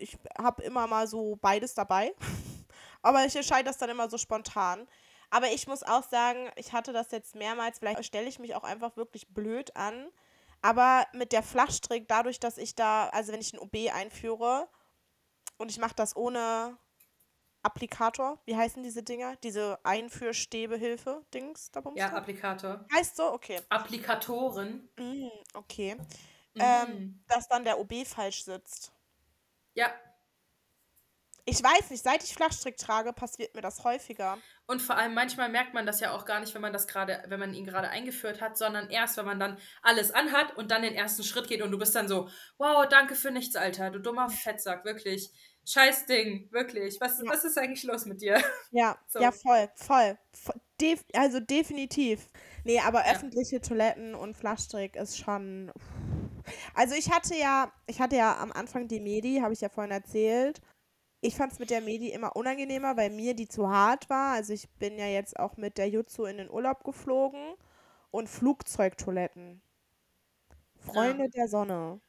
[0.00, 2.12] ich habe immer mal so beides dabei.
[3.02, 4.88] Aber ich entscheide das dann immer so spontan.
[5.30, 8.64] Aber ich muss auch sagen, ich hatte das jetzt mehrmals, vielleicht stelle ich mich auch
[8.64, 10.08] einfach wirklich blöd an.
[10.60, 14.68] Aber mit der Flachstrick, dadurch, dass ich da, also wenn ich ein OB einführe
[15.62, 16.76] und ich mache das ohne
[17.62, 19.36] Applikator, wie heißen diese Dinger?
[19.36, 22.84] Diese Einführstäbe-Hilfe-Dings da Ja, Applikator.
[22.92, 23.32] Heißt so?
[23.32, 23.60] Okay.
[23.68, 24.88] Applikatoren.
[24.98, 25.94] Mm, okay.
[26.54, 26.60] Mm.
[26.60, 28.92] Ähm, dass dann der OB falsch sitzt.
[29.74, 29.92] Ja.
[31.44, 34.38] Ich weiß nicht, seit ich Flachstrick trage, passiert mir das häufiger.
[34.66, 37.22] Und vor allem manchmal merkt man das ja auch gar nicht, wenn man das gerade,
[37.26, 40.82] wenn man ihn gerade eingeführt hat, sondern erst, wenn man dann alles anhat und dann
[40.82, 42.28] den ersten Schritt geht und du bist dann so,
[42.58, 45.32] wow, danke für nichts, Alter, du dummer Fettsack, wirklich.
[45.64, 47.00] Scheiß Ding, wirklich.
[47.00, 47.30] Was, ja.
[47.30, 48.42] was ist eigentlich los mit dir?
[48.70, 49.20] Ja, so.
[49.20, 50.18] ja, voll, voll.
[50.80, 52.26] Def also definitiv.
[52.64, 53.12] Nee, aber ja.
[53.12, 55.70] öffentliche Toiletten und Flaschstrick ist schon.
[56.74, 59.92] Also ich hatte ja, ich hatte ja am Anfang die Medi, habe ich ja vorhin
[59.92, 60.60] erzählt.
[61.24, 64.34] Ich fand es mit der Medi immer unangenehmer, weil mir die zu hart war.
[64.34, 67.54] Also ich bin ja jetzt auch mit der Jutsu in den Urlaub geflogen
[68.10, 69.62] und Flugzeugtoiletten.
[70.80, 71.30] Freunde ja.
[71.30, 72.00] der Sonne.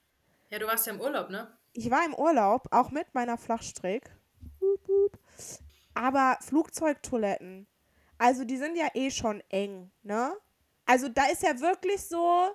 [0.50, 1.56] Ja, du warst ja im Urlaub, ne?
[1.74, 4.10] Ich war im Urlaub, auch mit meiner Flachstrick.
[5.94, 7.68] Aber Flugzeugtoiletten,
[8.18, 10.36] also die sind ja eh schon eng, ne?
[10.88, 12.50] Also da ist ja wirklich so,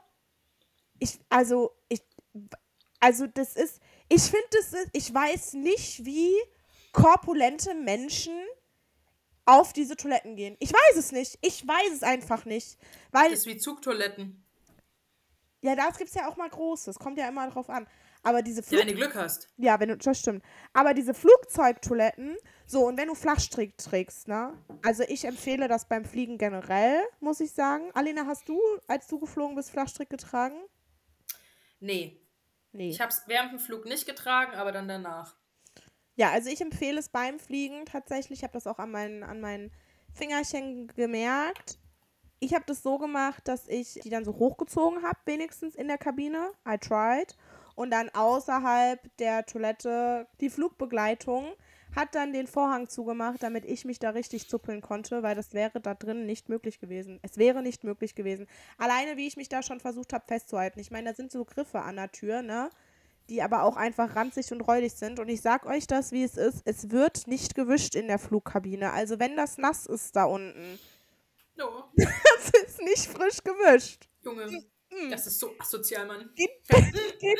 [0.98, 2.02] ich, also, ich,
[2.98, 6.34] also das ist, ich finde, ist, ich weiß nicht, wie
[6.92, 8.34] korpulente Menschen
[9.44, 10.56] auf diese Toiletten gehen.
[10.60, 11.38] Ich weiß es nicht.
[11.40, 12.78] Ich weiß es einfach nicht.
[13.12, 14.44] Weil, das ist wie Zugtoiletten.
[15.62, 16.98] Ja, das gibt es ja auch mal großes.
[16.98, 17.86] Kommt ja immer drauf an.
[18.22, 19.48] Aber diese Flug ja, wenn du Glück hast.
[19.56, 20.44] Ja, wenn du, das stimmt.
[20.72, 24.52] Aber diese Flugzeugtoiletten, so, und wenn du Flachstrick trägst, ne?
[24.84, 27.90] Also ich empfehle das beim Fliegen generell, muss ich sagen.
[27.94, 30.60] Alina, hast du, als du geflogen bist, Flachstrick getragen?
[31.80, 32.20] Nee.
[32.72, 32.90] Nee.
[32.90, 35.34] Ich habe es während dem Flug nicht getragen, aber dann danach.
[36.16, 38.40] Ja, also ich empfehle es beim Fliegen tatsächlich.
[38.40, 39.70] Ich habe das auch an meinen, an meinen
[40.12, 41.78] Fingerchen gemerkt.
[42.40, 45.98] Ich habe das so gemacht, dass ich die dann so hochgezogen habe, wenigstens in der
[45.98, 46.50] Kabine.
[46.68, 47.36] I tried
[47.74, 51.52] und dann außerhalb der Toilette die Flugbegleitung
[51.94, 55.80] hat dann den Vorhang zugemacht, damit ich mich da richtig zuppeln konnte, weil das wäre
[55.80, 57.18] da drin nicht möglich gewesen.
[57.22, 58.46] Es wäre nicht möglich gewesen.
[58.76, 60.80] Alleine, wie ich mich da schon versucht habe festzuhalten.
[60.80, 62.70] Ich meine, da sind so Griffe an der Tür, ne?
[63.28, 65.20] Die aber auch einfach ranzig und räudig sind.
[65.20, 66.62] Und ich sag euch das, wie es ist.
[66.64, 68.92] Es wird nicht gewischt in der Flugkabine.
[68.92, 70.78] Also wenn das nass ist da unten.
[71.56, 71.84] No.
[71.96, 74.08] das ist nicht frisch gewischt.
[74.22, 74.64] Junge.
[75.00, 75.10] Mm.
[75.10, 76.30] Das ist so asozial, Mann.
[76.34, 77.38] Geht, geht,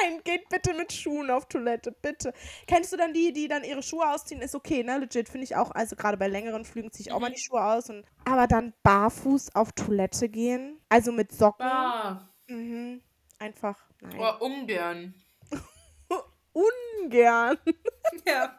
[0.00, 2.32] nein, geht bitte mit Schuhen auf Toilette, bitte.
[2.66, 4.40] Kennst du dann die, die dann ihre Schuhe ausziehen?
[4.40, 4.98] Ist okay, ne?
[4.98, 5.70] Legit, finde ich auch.
[5.70, 7.22] Also gerade bei längeren Flügen ziehe ich auch mhm.
[7.22, 7.90] mal die Schuhe aus.
[7.90, 11.66] Und, aber dann barfuß auf Toilette gehen, also mit Socken.
[11.66, 12.28] Ah.
[12.48, 13.02] Mhm.
[13.38, 14.18] Einfach, nein.
[14.18, 15.14] Oh, ungern.
[16.52, 17.58] ungern.
[18.26, 18.58] ja,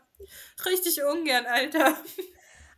[0.66, 1.98] richtig ungern, Alter.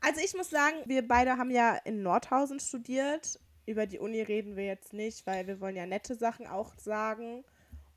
[0.01, 4.55] Also ich muss sagen, wir beide haben ja in Nordhausen studiert über die Uni reden
[4.55, 7.43] wir jetzt nicht, weil wir wollen ja nette Sachen auch sagen.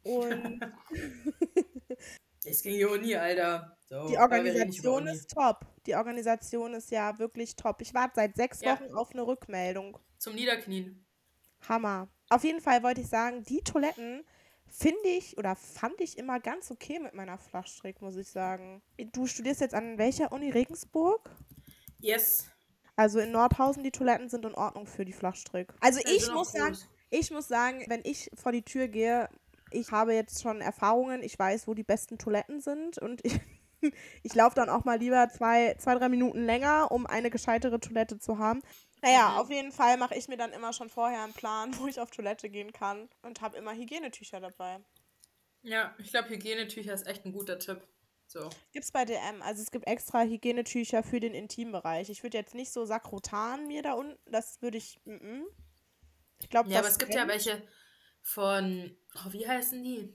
[0.03, 0.61] Und
[2.45, 3.77] es ging die Uni, Alter.
[3.89, 5.67] So, die Organisation ist top.
[5.87, 7.81] Die Organisation ist ja wirklich top.
[7.81, 8.73] Ich warte seit sechs ja.
[8.73, 9.99] Wochen auf eine Rückmeldung.
[10.19, 11.05] Zum Niederknien.
[11.69, 12.09] Hammer.
[12.31, 14.25] Auf jeden Fall wollte ich sagen, die Toiletten
[14.67, 18.83] finde ich oder fand ich immer ganz okay mit meiner Flachstrick, muss ich sagen.
[19.13, 20.51] Du studierst jetzt an welcher Uni?
[20.51, 21.31] Regensburg?
[22.01, 22.51] Yes.
[22.99, 25.73] Also in Nordhausen, die Toiletten sind in Ordnung für die Flachstrick.
[25.79, 26.77] Also ich muss sagen,
[27.11, 29.29] ich muss sagen, wenn ich vor die Tür gehe,
[29.71, 33.39] ich habe jetzt schon Erfahrungen, ich weiß, wo die besten Toiletten sind und ich,
[34.25, 38.19] ich laufe dann auch mal lieber zwei, zwei, drei Minuten länger, um eine gescheitere Toilette
[38.19, 38.63] zu haben.
[39.01, 39.37] Naja, mhm.
[39.37, 42.11] auf jeden Fall mache ich mir dann immer schon vorher einen Plan, wo ich auf
[42.11, 44.81] Toilette gehen kann und habe immer Hygienetücher dabei.
[45.63, 47.81] Ja, ich glaube, Hygienetücher ist echt ein guter Tipp.
[48.29, 48.51] So.
[48.75, 49.41] es bei DM.
[49.43, 52.11] Also es gibt extra Hygienetücher für den Intimbereich.
[52.11, 55.01] Ich würde jetzt nicht so Sakrotan mir da unten, das würde ich.
[55.07, 55.43] M -m.
[56.41, 57.63] Ich glaube, Ja, aber es gibt ja welche
[58.23, 60.15] von, oh, wie heißen die?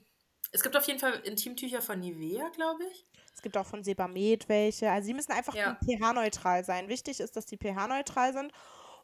[0.52, 3.04] Es gibt auf jeden Fall Intimtücher von Nivea, glaube ich.
[3.34, 4.90] Es gibt auch von Sebamed welche.
[4.90, 5.76] Also die müssen einfach Ja.
[5.84, 6.88] pH-neutral sein.
[6.88, 8.52] Wichtig ist, dass die pH-neutral sind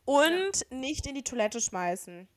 [0.05, 2.29] und nicht in die Toilette schmeißen.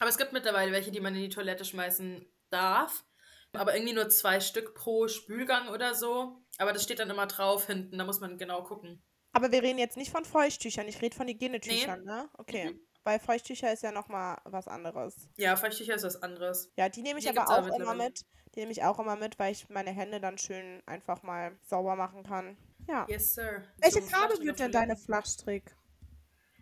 [0.00, 3.04] Aber es gibt mittlerweile welche, die man in die Toilette schmeißen darf.
[3.52, 6.42] Aber irgendwie nur zwei Stück pro Spülgang oder so.
[6.58, 9.02] Aber das steht dann immer drauf hinten, da muss man genau gucken.
[9.32, 12.28] Aber wir reden jetzt nicht von Feuchttüchern, ich rede von Hygienetüchern, ne?
[12.38, 12.70] Okay.
[12.70, 12.80] Mhm.
[13.04, 15.28] Weil Feuchttücher ist ja nochmal was anderes.
[15.36, 16.72] Ja, Feuchttücher ist was anderes.
[16.76, 18.24] Ja, die nehme ich Die aber auch immer mit.
[18.54, 21.96] Die nehme ich auch immer mit, weil ich meine Hände dann schön einfach mal sauber
[21.96, 22.56] machen kann.
[22.88, 23.06] Ja.
[23.08, 23.62] Yes, sir.
[23.78, 24.96] Welche So, Farbe wird denn deine.
[24.96, 25.76] Flachstrick?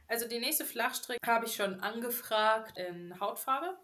[0.09, 3.77] Also die nächste Flachstrick habe ich schon angefragt in Hautfarbe.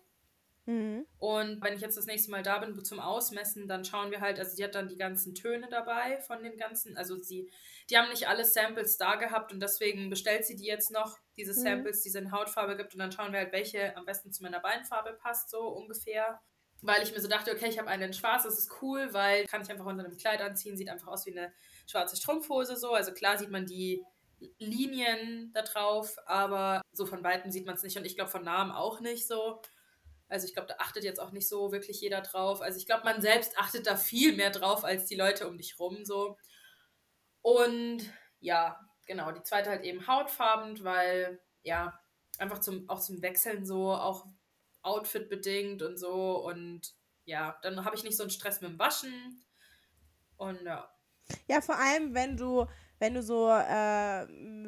[0.73, 1.07] Mhm.
[1.19, 4.39] Und wenn ich jetzt das nächste Mal da bin zum Ausmessen, dann schauen wir halt,
[4.39, 7.51] also sie hat dann die ganzen Töne dabei von den ganzen, also sie,
[7.91, 11.53] die haben nicht alle Samples da gehabt und deswegen bestellt sie die jetzt noch, diese
[11.53, 11.65] Mhm.
[11.65, 14.43] Samples, die es in Hautfarbe gibt und dann schauen wir halt, welche am besten zu
[14.43, 16.41] meiner Beinfarbe passt, so ungefähr.
[16.81, 19.47] Weil ich mir so dachte, okay, ich habe eine in schwarz, das ist cool, weil
[19.47, 21.53] kann ich einfach unter einem Kleid anziehen, sieht einfach aus wie eine
[21.87, 22.93] schwarze Strumpfhose so.
[22.93, 24.03] Also klar sieht man die
[24.59, 28.43] Linien da drauf, aber so von weitem sieht man es nicht und ich glaube von
[28.43, 29.61] Namen auch nicht so.
[30.29, 32.63] Also ich glaube, da achtet jetzt auch nicht so wirklich jeder drauf.
[32.63, 35.79] Also ich glaube, man selbst achtet da viel mehr drauf als die Leute um dich
[35.79, 36.37] rum so.
[37.43, 38.03] Und
[38.41, 41.99] ja, genau, die zweite halt eben hautfarben, weil ja,
[42.39, 44.27] einfach zum auch zum Wechseln so, auch
[44.83, 48.79] Outfit bedingt und so und ja, dann habe ich nicht so einen Stress mit dem
[48.79, 49.45] Waschen.
[50.37, 50.89] Und ja.
[51.47, 52.67] Ja, vor allem, wenn du,
[53.03, 54.27] wenn du so, äh,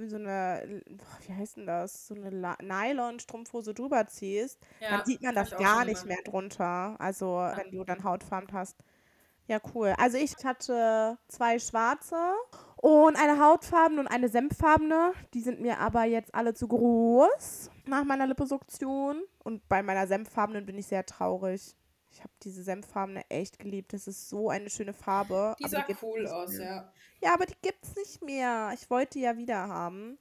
[0.08, 0.82] so eine,
[1.24, 5.84] wie heißt denn das, so eine Nylon-Strumpfhose drüber ziehst, ja dann sieht man das gar
[5.84, 6.96] nicht mehr drunter.
[6.98, 8.76] Also, wenn du dann Hautfarben hast.
[9.46, 9.94] Ja, cool.
[9.98, 12.16] Also, ich hatte zwei schwarze
[12.74, 15.12] und eine hautfarbene und eine senffarbene.
[15.32, 19.22] Die sind mir aber jetzt alle zu groß nach meiner Liposuktion.
[19.44, 21.76] Und bei meiner senffarbenen bin ich sehr traurig.
[22.14, 23.92] Ich habe diese senffarbene echt geliebt.
[23.92, 25.56] Das ist so eine schöne Farbe.
[25.58, 26.92] Die aber sah gibt's cool aus, ja.
[27.20, 28.70] Ja, aber die gibt's nicht mehr.
[28.72, 30.16] Ich wollte die ja wieder haben.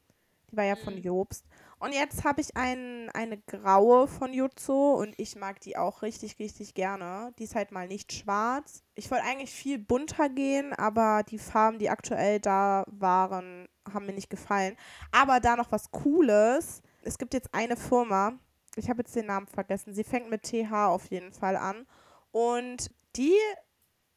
[0.52, 1.02] Die war ja von Mhm.
[1.02, 1.46] Jobst.
[1.78, 6.40] Und jetzt habe ich ein, eine graue von Jutsu und ich mag die auch richtig,
[6.40, 7.32] richtig gerne.
[7.38, 8.82] Die ist halt mal nicht schwarz.
[8.96, 14.14] Ich wollte eigentlich viel bunter gehen, aber die Farben, die aktuell da waren, haben mir
[14.14, 14.78] nicht gefallen.
[15.12, 16.82] Aber da noch was Cooles.
[17.04, 18.40] Es gibt jetzt eine Firma,
[18.76, 19.94] ich habe jetzt den Namen vergessen.
[19.94, 21.86] Sie fängt mit TH auf jeden Fall an.
[22.32, 23.38] Und die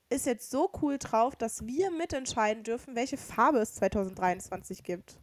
[0.09, 5.19] ist jetzt so cool drauf, dass wir mitentscheiden dürfen, welche Farbe es 2023 gibt.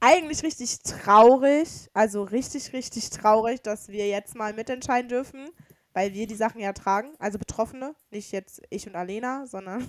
[0.00, 5.50] Eigentlich richtig traurig, also richtig, richtig traurig, dass wir jetzt mal mitentscheiden dürfen,
[5.92, 9.86] weil wir die Sachen ja tragen, also Betroffene, nicht jetzt ich und Alena, sondern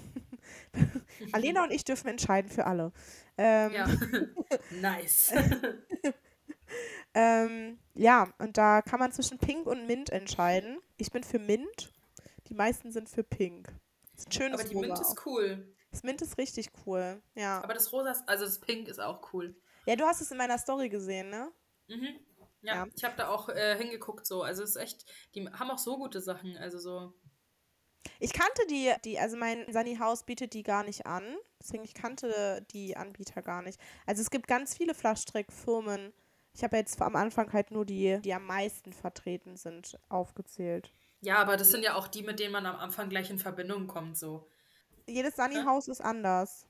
[1.32, 2.92] Alena und ich dürfen entscheiden für alle.
[3.38, 3.88] Ähm, Ja.
[4.82, 5.32] nice.
[7.14, 10.80] ähm, ja, und da kann man zwischen Pink und Mint entscheiden.
[10.98, 11.92] Ich bin für Mint,
[12.48, 13.68] die meisten sind für Pink.
[14.18, 15.02] Ist ein schönes Aber die Rosa Mint auch.
[15.12, 15.76] ist cool.
[15.92, 17.62] Das Mint ist richtig cool, ja.
[17.62, 19.56] Aber das Rosa, ist, also das Pink ist auch cool.
[19.86, 21.52] Ja, du hast es in meiner Story gesehen, ne?
[21.88, 22.20] Mhm.
[22.62, 22.88] Ja, Ja.
[22.96, 24.44] ich habe da auch äh, hingeguckt so.
[24.44, 26.56] Also es ist echt, die haben auch so gute Sachen.
[26.58, 27.14] Also so.
[28.20, 31.24] Ich kannte die, die, also mein Sunny House bietet die gar nicht an.
[31.60, 33.80] Deswegen, ich kannte die Anbieter gar nicht.
[34.06, 36.14] Also es gibt ganz viele Flaschstrickfirmen.
[36.54, 40.92] Ich habe jetzt am Anfang halt nur die, die am meisten vertreten sind, aufgezählt.
[41.22, 43.88] Ja, aber das sind ja auch die, mit denen man am Anfang gleich in Verbindung
[43.88, 44.48] kommt so.
[45.08, 45.78] Jedes Sunny Ja.
[45.78, 46.68] Ist anders.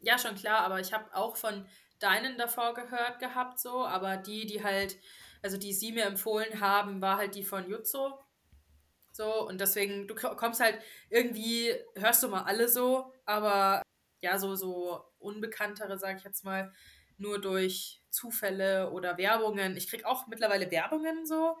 [0.00, 1.66] Ja, schon klar, aber ich habe auch von
[2.00, 4.96] deinen davor gehört gehabt, so, aber die, die halt,
[5.42, 8.12] also die sie mir empfohlen haben, war halt die von Jutsu.
[9.12, 10.80] So, und deswegen, du ko- kommst halt
[11.10, 13.82] irgendwie, hörst du mal alle so, aber
[14.22, 16.72] ja, so, so unbekanntere, sag ich jetzt mal,
[17.22, 19.76] nur durch Zufälle oder Werbungen.
[19.76, 21.56] Ich krieg auch mittlerweile Werbungen so.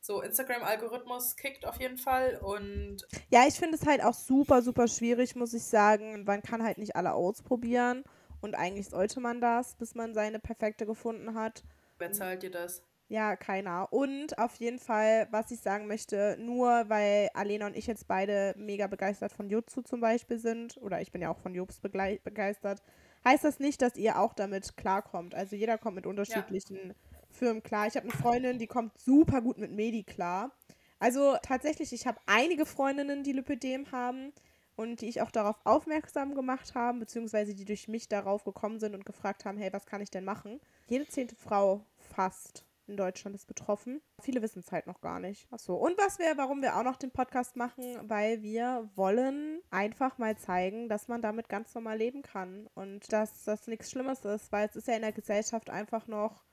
[0.00, 2.98] So, Instagram-Algorithmus kickt auf jeden Fall und
[3.28, 6.22] Ja, ich finde es halt auch super, super schwierig, muss ich sagen.
[6.24, 8.04] Man kann halt nicht alle ausprobieren.
[8.40, 11.64] Und eigentlich sollte man das, bis man seine perfekte gefunden hat.
[11.98, 12.82] wer zahlt dir das?
[13.08, 13.92] Ja, keiner.
[13.92, 18.54] Und auf jeden Fall, was ich sagen möchte, nur weil Alena und ich jetzt beide
[18.56, 22.82] mega begeistert von Jutsu zum Beispiel sind, oder ich bin ja auch von Jobs begeistert,
[23.26, 25.34] heißt das nicht, dass ihr auch damit klarkommt.
[25.34, 26.94] Also jeder kommt mit unterschiedlichen
[27.30, 27.86] Firmen klar.
[27.86, 30.52] Ich habe eine Freundin, die kommt super gut mit Medi klar.
[30.98, 34.32] Also tatsächlich, ich habe einige Freundinnen, die Lipödem haben
[34.76, 38.94] und die ich auch darauf aufmerksam gemacht haben, beziehungsweise die durch mich darauf gekommen sind
[38.94, 40.60] und gefragt haben, hey, was kann ich denn machen?
[40.86, 44.00] Jede zehnte Frau fast in Deutschland ist betroffen.
[44.20, 45.46] Viele wissen es halt noch gar nicht.
[45.52, 45.74] Achso.
[45.74, 50.36] Und was wir, warum wir auch noch den Podcast machen, weil wir wollen einfach mal
[50.36, 54.68] zeigen, dass man damit ganz normal leben kann und dass das nichts Schlimmes ist, weil
[54.68, 56.44] es ist ja in der Gesellschaft einfach noch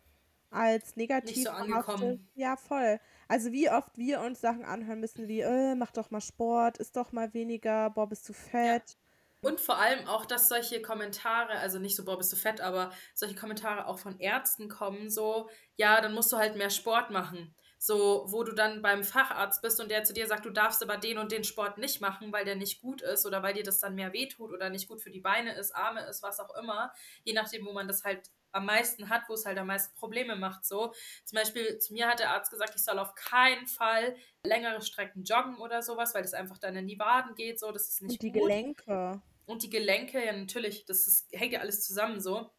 [0.50, 2.30] als negativ Nicht so angekommen.
[2.36, 3.00] Ja, voll.
[3.28, 6.96] Also wie oft wir uns Sachen anhören müssen wie, äh, mach doch mal Sport, isst
[6.96, 9.03] doch mal weniger, boah, bist du Ja.
[9.44, 12.92] Und vor allem auch, dass solche Kommentare, also nicht so, boah, bist du fett, aber
[13.14, 17.54] solche Kommentare auch von Ärzten kommen, so, ja, dann musst du halt mehr Sport machen.
[17.78, 20.96] So, wo du dann beim Facharzt bist und der zu dir sagt, du darfst aber
[20.96, 23.80] den und den Sport nicht machen, weil der nicht gut ist oder weil dir das
[23.80, 26.94] dann mehr wehtut oder nicht gut für die Beine ist, Arme ist, was auch immer.
[27.26, 30.38] Je nachdem, wo man das halt am meisten hat, wo es halt am meisten Probleme
[30.38, 30.64] macht.
[30.64, 30.94] So,
[31.26, 35.24] zum Beispiel zu mir hat der Arzt gesagt, ich soll auf keinen Fall längere Strecken
[35.24, 37.60] joggen oder sowas, weil das einfach dann in die Waden geht.
[37.60, 38.44] So, das ist nicht Und die gut.
[38.44, 39.22] Gelenke.
[39.46, 42.52] Und die Gelenke, ja natürlich, das ist, hängt ja alles zusammen so.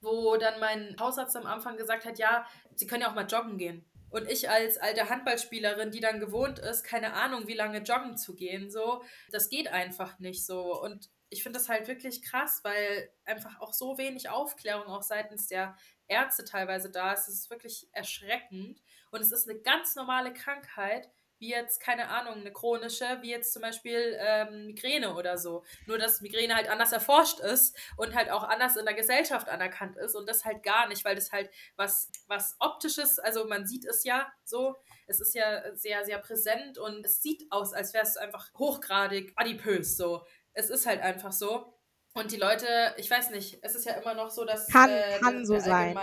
[0.00, 3.58] Wo dann mein Hausarzt am Anfang gesagt hat, ja, sie können ja auch mal joggen
[3.58, 3.88] gehen.
[4.10, 8.34] Und ich als alte Handballspielerin, die dann gewohnt ist, keine Ahnung, wie lange joggen zu
[8.34, 10.80] gehen, so, das geht einfach nicht so.
[10.82, 15.46] Und ich finde das halt wirklich krass, weil einfach auch so wenig Aufklärung auch seitens
[15.46, 15.74] der
[16.08, 17.26] Ärzte teilweise da ist.
[17.28, 18.82] Es ist wirklich erschreckend.
[19.10, 21.10] Und es ist eine ganz normale Krankheit,
[21.42, 25.64] wie jetzt, keine Ahnung, eine chronische, wie jetzt zum Beispiel ähm, Migräne oder so.
[25.86, 29.96] Nur, dass Migräne halt anders erforscht ist und halt auch anders in der Gesellschaft anerkannt
[29.96, 33.84] ist und das halt gar nicht, weil das halt was, was optisches, also man sieht
[33.84, 34.76] es ja so,
[35.08, 39.32] es ist ja sehr, sehr präsent und es sieht aus, als wäre es einfach hochgradig
[39.34, 40.24] adipös so.
[40.52, 41.74] Es ist halt einfach so.
[42.14, 45.18] Und die Leute, ich weiß nicht, es ist ja immer noch so, dass Kann, äh,
[45.20, 45.98] kann so sein.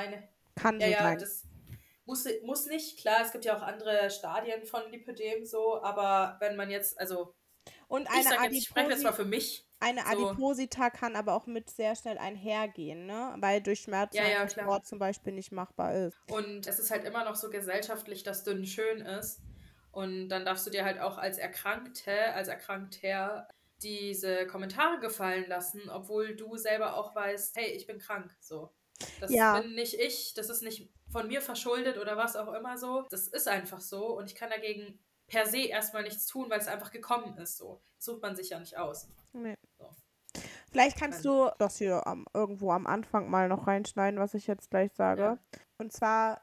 [0.55, 1.19] Kann ja, so ja, sein.
[1.19, 1.48] das
[2.09, 2.99] muss, muss nicht.
[2.99, 7.35] Klar, es gibt ja auch andere Stadien von Lipödem so, aber wenn man jetzt, also
[7.87, 9.65] Und ich eine, sag jetzt, ich spreche jetzt mal für mich.
[9.79, 10.07] eine so.
[10.07, 13.35] Adiposita kann aber auch mit sehr schnell einhergehen, ne?
[13.39, 14.65] Weil durch Schmerzen Ja, ja, klar.
[14.65, 16.17] Sport zum Beispiel nicht machbar ist.
[16.29, 19.41] Und es ist halt immer noch so gesellschaftlich, dass dünn schön ist.
[19.91, 23.47] Und dann darfst du dir halt auch als Erkrankte, als Erkrankter
[23.81, 28.35] diese Kommentare gefallen lassen, obwohl du selber auch weißt, hey, ich bin krank.
[28.39, 28.71] So.
[29.19, 29.59] Das Ja.
[29.59, 33.05] bin nicht ich, das ist nicht von mir verschuldet oder was auch immer so.
[33.09, 36.67] Das ist einfach so und ich kann dagegen per se erstmal nichts tun, weil es
[36.67, 37.81] einfach gekommen ist so.
[37.95, 39.07] Das sucht man sich ja nicht aus.
[39.33, 39.55] Nee.
[39.77, 39.89] So.
[40.71, 44.69] Vielleicht kannst du das hier am, irgendwo am Anfang mal noch reinschneiden, was ich jetzt
[44.69, 45.21] gleich sage.
[45.21, 45.39] Ja.
[45.77, 46.41] Und zwar,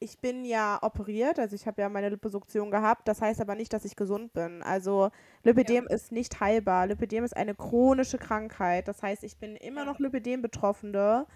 [0.00, 3.08] ich bin ja operiert, also ich habe ja meine Liposuktion gehabt.
[3.08, 4.62] Das heißt aber nicht, dass ich gesund bin.
[4.62, 5.10] Also
[5.42, 6.86] Lipödem ist nicht heilbar.
[6.86, 8.86] Lipödem ist eine chronische Krankheit.
[8.86, 9.86] Das heißt, ich bin immer Ja.
[9.86, 11.26] noch Lipödem-Betroffene.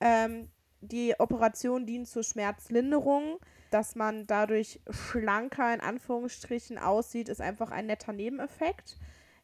[0.00, 0.48] Ähm,
[0.80, 3.38] die Operation dient zur Schmerzlinderung.
[3.70, 8.96] Dass man dadurch schlanker in Anführungsstrichen aussieht, ist einfach ein netter Nebeneffekt.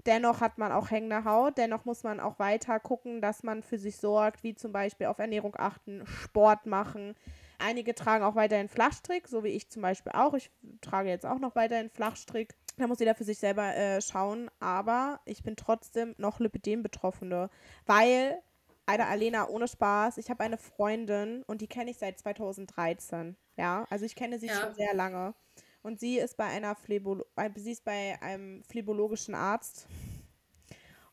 [0.06, 1.58] Dennoch hat man auch hängende Haut.
[1.58, 5.18] Dennoch muss man auch weiter gucken, dass man für sich sorgt, wie zum Beispiel auf
[5.18, 7.14] Ernährung achten, Sport machen.
[7.62, 10.34] Einige tragen auch weiterhin Flachstrick, so wie ich zum Beispiel auch.
[10.34, 12.54] Ich trage jetzt auch noch weiterhin Flachstrick.
[12.76, 14.50] Da muss jeder für sich selber äh, schauen.
[14.60, 17.50] Aber ich bin trotzdem noch Lipidem-Betroffene,
[17.86, 18.42] weil,
[18.86, 23.36] Alter, Alena, ohne Spaß, ich habe eine Freundin und die kenne ich seit 2013.
[23.56, 24.54] Ja, also ich kenne sie Ja.
[24.60, 25.34] schon sehr lange.
[25.82, 29.86] Und sie ist bei einer Phlebolo äh, sie ist bei einem phlebologischen Arzt.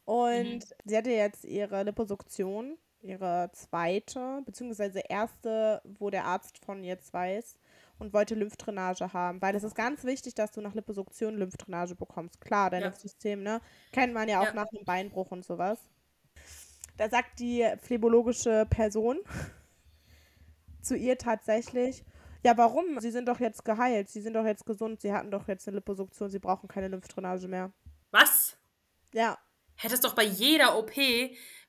[0.06, 7.14] Und sie hatte jetzt ihre Liposuktion, ihre zweite, beziehungsweise erste, wo der Arzt von jetzt
[7.14, 7.58] weiß
[7.98, 12.40] und wollte Lymphdrainage haben, weil es ist ganz wichtig, dass du nach Liposuktion Lymphdrainage bekommst.
[12.42, 12.88] Klar, dein Ja.
[12.88, 13.62] Lymphsystem, ne?
[13.92, 14.54] Kennt man ja auch Ja.
[14.54, 15.80] nach einem Beinbruch und sowas.
[16.98, 19.20] Da sagt die phlebologische Person
[20.82, 22.04] zu ihr tatsächlich,
[22.44, 23.00] ja, warum?
[23.02, 25.76] Sie sind doch jetzt geheilt, sie sind doch jetzt gesund, sie hatten doch jetzt eine
[25.78, 27.72] Liposuktion, sie brauchen keine Lymphdrainage mehr.
[28.12, 28.58] Was?
[29.14, 29.38] Ja,
[29.82, 30.92] Hättest doch bei jeder OP,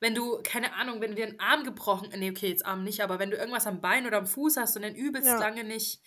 [0.00, 3.00] wenn du, keine Ahnung, wenn du dir einen Arm gebrochen, nee, okay, jetzt Arm nicht,
[3.02, 5.38] aber wenn du irgendwas am Bein oder am Fuß hast und den übelst Ja.
[5.38, 6.02] lange nicht,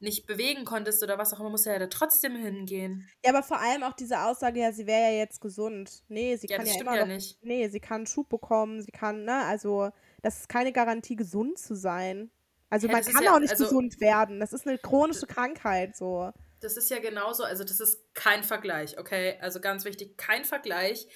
[0.00, 3.08] nicht bewegen konntest oder was auch immer, musst du ja da trotzdem hingehen.
[3.24, 6.04] Ja, aber vor allem auch diese Aussage, ja, sie wäre ja jetzt gesund.
[6.08, 7.12] Nee, sie Ja, kann ja stimmt immer ja noch.
[7.14, 7.42] nicht.
[7.42, 9.90] Nee, sie kann einen Schub bekommen, sie kann, ne, also
[10.22, 12.30] das ist keine Garantie, gesund zu sein.
[12.70, 14.38] Also Ja, man kann ja- auch nicht also- gesund werden.
[14.38, 16.30] Das ist eine chronische Krankheit, so.
[16.60, 19.38] Das ist ja genauso, also das ist kein Vergleich, okay?
[19.40, 21.06] Also ganz wichtig, kein Vergleich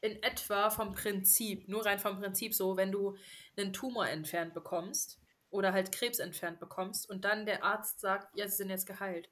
[0.00, 3.16] in etwa vom Prinzip, nur rein vom Prinzip so, wenn du
[3.56, 8.48] einen Tumor entfernt bekommst oder halt Krebs entfernt bekommst und dann der Arzt sagt, ja,
[8.48, 9.28] sie sind jetzt geheilt.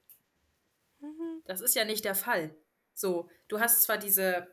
[1.01, 1.43] Mhm.
[1.47, 2.55] Das ist ja nicht der Fall.
[2.93, 4.49] So, du hast zwar diese,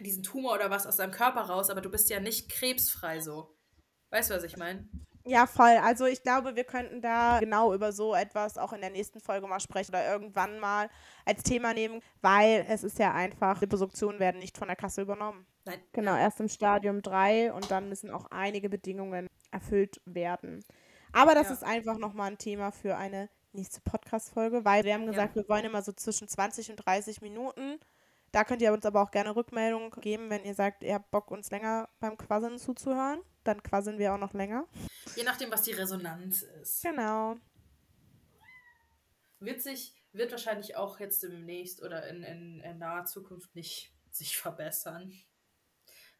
[0.00, 3.56] diesen Tumor oder was aus deinem Körper raus, aber du bist ja nicht krebsfrei so.
[4.10, 4.88] Weißt du, was ich meine?
[5.28, 5.76] Ja, voll.
[5.82, 9.48] Also ich glaube, wir könnten da genau über so etwas auch in der nächsten Folge
[9.48, 10.88] mal sprechen oder irgendwann mal
[11.24, 15.44] als Thema nehmen, weil es ist ja einfach, Liposuktionen werden nicht von der Kasse übernommen.
[15.64, 15.80] Nein.
[15.92, 20.64] Genau, erst im Stadium 3 und dann müssen auch einige Bedingungen erfüllt werden.
[21.12, 21.54] Aber das Ja.
[21.54, 25.64] ist einfach nochmal ein Thema für eine nächste Podcast-Folge, weil wir haben gesagt, wir wollen
[25.64, 27.80] immer so zwischen 20 und 30 Minuten.
[28.32, 31.30] Da könnt ihr uns aber auch gerne Rückmeldung geben, wenn ihr sagt, ihr habt Bock,
[31.30, 33.20] uns länger beim Quasseln zuzuhören.
[33.44, 34.66] dann quasseln wir auch noch länger.
[35.14, 36.82] Je nachdem, was die Resonanz ist.
[36.82, 37.36] Genau.
[39.38, 44.36] Wird sich, wird wahrscheinlich auch jetzt demnächst oder in, in, in naher Zukunft nicht sich
[44.36, 45.12] verbessern.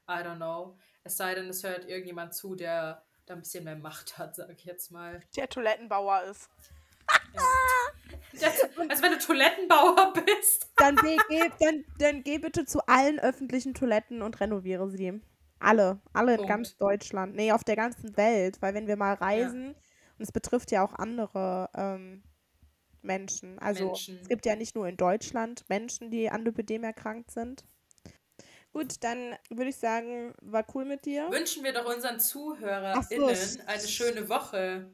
[0.08, 0.78] I don't know.
[1.02, 4.50] Es sei denn, es hört irgendjemand zu, der da ein bisschen mehr Macht hat, sag
[4.50, 5.20] ich jetzt mal.
[5.34, 6.48] Der Toilettenbauer ist.
[7.34, 7.42] Ja.
[8.32, 10.68] Das, als wenn du Toilettenbauer bist.
[10.76, 11.16] Dann geh,
[11.60, 15.20] dann, dann geh bitte zu allen öffentlichen Toiletten und renoviere sie.
[15.58, 16.00] Alle.
[16.12, 16.50] Alle in Punkt.
[16.50, 17.34] ganz Deutschland.
[17.34, 18.60] Nee, auf der ganzen Welt.
[18.60, 19.68] Weil wenn wir mal reisen,
[20.18, 22.22] und es betrifft ja auch andere ähm,
[23.02, 23.58] Menschen.
[23.58, 24.18] Also Menschen.
[24.20, 27.64] es gibt ja nicht nur in Deutschland Menschen, die an Lipödem erkrankt sind.
[28.72, 31.30] Gut, dann würde ich sagen, war cool mit dir.
[31.30, 34.90] Wünschen wir doch unseren so, ZuhörerInnen s- eine schöne Woche.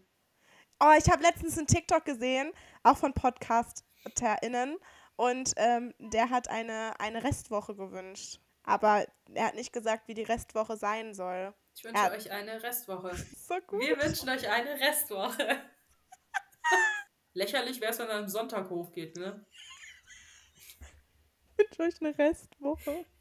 [0.84, 2.52] Oh, ich habe letztens einen TikTok gesehen,
[2.82, 4.76] auch von PodcasterInnen.
[5.14, 8.40] Und ähm, der hat eine, eine Restwoche gewünscht.
[8.64, 11.54] Aber er hat nicht gesagt, wie die Restwoche sein soll.
[11.76, 12.10] Ich wünsche Ja.
[12.10, 13.10] euch eine Restwoche.
[13.36, 13.80] So gut.
[13.80, 15.60] Wir wünschen euch eine Restwoche.
[17.34, 19.46] Lächerlich wäre es, wenn er am Sonntag hochgeht, ne?
[21.56, 23.04] Ich wünsche euch eine Restwoche.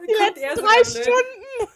[0.00, 1.72] Die Die letzten drei Stunden.